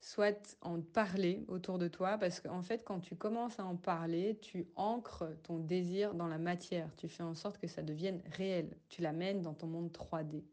soit 0.00 0.56
en 0.62 0.80
parler 0.80 1.44
autour 1.48 1.78
de 1.78 1.88
toi. 1.88 2.16
Parce 2.16 2.40
qu'en 2.40 2.62
fait, 2.62 2.82
quand 2.84 3.00
tu 3.00 3.14
commences 3.14 3.60
à 3.60 3.64
en 3.64 3.76
parler, 3.76 4.38
tu 4.40 4.66
ancres 4.76 5.28
ton 5.42 5.58
désir 5.58 6.14
dans 6.14 6.28
la 6.28 6.38
matière. 6.38 6.94
Tu 6.96 7.08
fais 7.08 7.22
en 7.22 7.34
sorte 7.34 7.58
que 7.58 7.66
ça 7.66 7.82
devienne 7.82 8.22
réel. 8.32 8.76
Tu 8.88 9.02
l'amènes 9.02 9.42
dans 9.42 9.54
ton 9.54 9.66
monde 9.66 9.92
3D. 9.92 10.44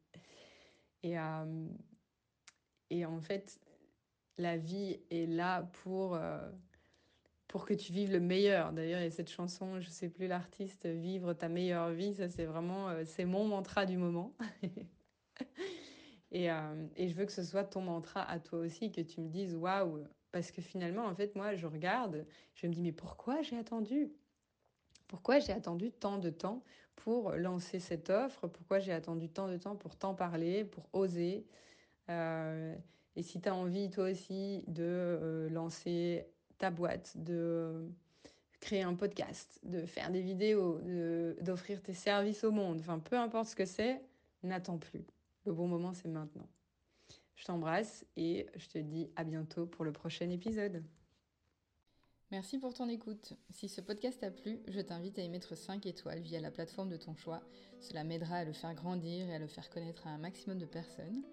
Et, 1.03 1.17
euh, 1.17 1.67
et 2.89 3.05
en 3.05 3.21
fait, 3.21 3.59
la 4.37 4.57
vie 4.57 4.99
est 5.09 5.27
là 5.27 5.63
pour... 5.83 6.15
Euh, 6.15 6.49
pour 7.47 7.65
que 7.65 7.73
tu 7.73 7.93
vives 7.93 8.11
le 8.11 8.19
meilleur. 8.19 8.73
D'ailleurs, 8.73 8.99
il 8.99 9.05
y 9.05 9.07
a 9.07 9.11
cette 9.11 9.29
chanson, 9.29 9.79
je 9.79 9.89
sais 9.89 10.09
plus 10.09 10.27
l'artiste, 10.27 10.85
Vivre 10.85 11.33
ta 11.33 11.47
meilleure 11.47 11.91
vie, 11.91 12.13
ça 12.13 12.29
c'est 12.29 12.45
vraiment, 12.45 12.89
euh, 12.89 13.03
c'est 13.05 13.25
mon 13.25 13.45
mantra 13.45 13.85
du 13.85 13.97
moment. 13.97 14.33
et, 16.31 16.51
euh, 16.51 16.87
et, 16.95 17.07
je 17.07 17.15
veux 17.15 17.25
que 17.25 17.31
ce 17.31 17.43
soit 17.43 17.63
ton 17.63 17.81
mantra 17.81 18.29
à 18.29 18.39
toi 18.39 18.59
aussi, 18.59 18.91
que 18.91 19.01
tu 19.01 19.21
me 19.21 19.29
dises, 19.29 19.55
waouh, 19.55 20.03
parce 20.31 20.51
que 20.51 20.61
finalement, 20.61 21.05
en 21.05 21.15
fait, 21.15 21.35
moi, 21.35 21.55
je 21.55 21.67
regarde, 21.67 22.25
je 22.53 22.67
me 22.67 22.73
dis, 22.73 22.81
mais 22.81 22.91
pourquoi 22.91 23.41
j'ai 23.41 23.57
attendu? 23.57 24.11
Pourquoi 25.07 25.39
j'ai 25.39 25.53
attendu 25.53 25.91
tant 25.91 26.17
de 26.17 26.29
temps 26.29 26.63
pour 26.97 27.31
lancer 27.31 27.79
cette 27.79 28.09
offre? 28.09 28.47
Pourquoi 28.47 28.79
j'ai 28.79 28.91
attendu 28.91 29.29
tant 29.29 29.47
de 29.47 29.55
temps 29.57 29.77
pour 29.77 29.95
t'en 29.95 30.13
parler, 30.13 30.65
pour 30.65 30.89
oser? 30.91 31.47
Euh, 32.09 32.75
Et 33.17 33.23
si 33.23 33.41
tu 33.41 33.49
as 33.49 33.55
envie, 33.55 33.89
toi 33.89 34.11
aussi, 34.11 34.63
de 34.67 35.47
lancer 35.51 36.27
ta 36.59 36.69
boîte, 36.69 37.17
de 37.17 37.89
créer 38.59 38.83
un 38.83 38.93
podcast, 38.93 39.59
de 39.63 39.87
faire 39.87 40.11
des 40.11 40.21
vidéos, 40.21 40.79
d'offrir 41.41 41.81
tes 41.81 41.95
services 41.95 42.43
au 42.43 42.51
monde, 42.51 42.77
enfin 42.79 42.99
peu 42.99 43.17
importe 43.17 43.49
ce 43.49 43.55
que 43.55 43.65
c'est, 43.65 44.01
n'attends 44.43 44.77
plus. 44.77 45.03
Le 45.45 45.51
bon 45.51 45.67
moment, 45.67 45.93
c'est 45.93 46.07
maintenant. 46.07 46.47
Je 47.35 47.43
t'embrasse 47.45 48.05
et 48.17 48.45
je 48.55 48.67
te 48.67 48.77
dis 48.77 49.09
à 49.15 49.23
bientôt 49.23 49.65
pour 49.65 49.83
le 49.83 49.91
prochain 49.91 50.29
épisode. 50.29 50.83
Merci 52.29 52.59
pour 52.59 52.75
ton 52.75 52.87
écoute. 52.87 53.33
Si 53.49 53.67
ce 53.67 53.81
podcast 53.81 54.19
t'a 54.19 54.29
plu, 54.29 54.59
je 54.67 54.81
t'invite 54.81 55.17
à 55.17 55.23
y 55.23 55.29
mettre 55.29 55.55
5 55.55 55.87
étoiles 55.87 56.19
via 56.19 56.39
la 56.39 56.51
plateforme 56.51 56.89
de 56.89 56.97
ton 56.97 57.15
choix. 57.15 57.41
Cela 57.79 58.03
m'aidera 58.03 58.35
à 58.37 58.43
le 58.43 58.53
faire 58.53 58.75
grandir 58.75 59.27
et 59.27 59.33
à 59.33 59.39
le 59.39 59.47
faire 59.47 59.71
connaître 59.71 60.05
à 60.05 60.11
un 60.11 60.17
maximum 60.19 60.59
de 60.59 60.65
personnes. 60.65 61.23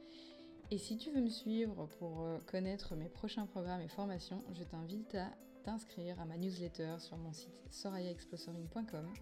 Et 0.71 0.79
si 0.79 0.97
tu 0.97 1.11
veux 1.11 1.21
me 1.21 1.29
suivre 1.29 1.87
pour 1.99 2.23
euh, 2.23 2.39
connaître 2.47 2.97
mes 2.97 3.09
prochains 3.09 3.47
programmes 3.47 3.83
et 3.83 3.89
formations, 3.89 4.43
je 4.55 4.65
t'invite 4.65 5.15
à 5.15 5.31
t'inscrire 5.63 6.21
à 6.21 6.25
ma 6.25 6.37
newsletter 6.37 6.97
sur 6.99 7.17
mon 7.17 7.33
site 7.33 7.55
sorayaexplosoring.com 7.71 9.13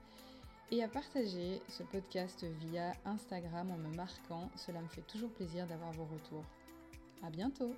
et 0.71 0.83
à 0.83 0.89
partager 0.89 1.61
ce 1.69 1.83
podcast 1.83 2.45
via 2.45 2.93
Instagram 3.05 3.71
en 3.71 3.77
me 3.77 3.95
marquant. 3.95 4.51
Cela 4.57 4.81
me 4.81 4.89
fait 4.89 5.03
toujours 5.03 5.31
plaisir 5.31 5.67
d'avoir 5.67 5.93
vos 5.93 6.05
retours. 6.05 6.45
À 7.23 7.31
bientôt! 7.31 7.75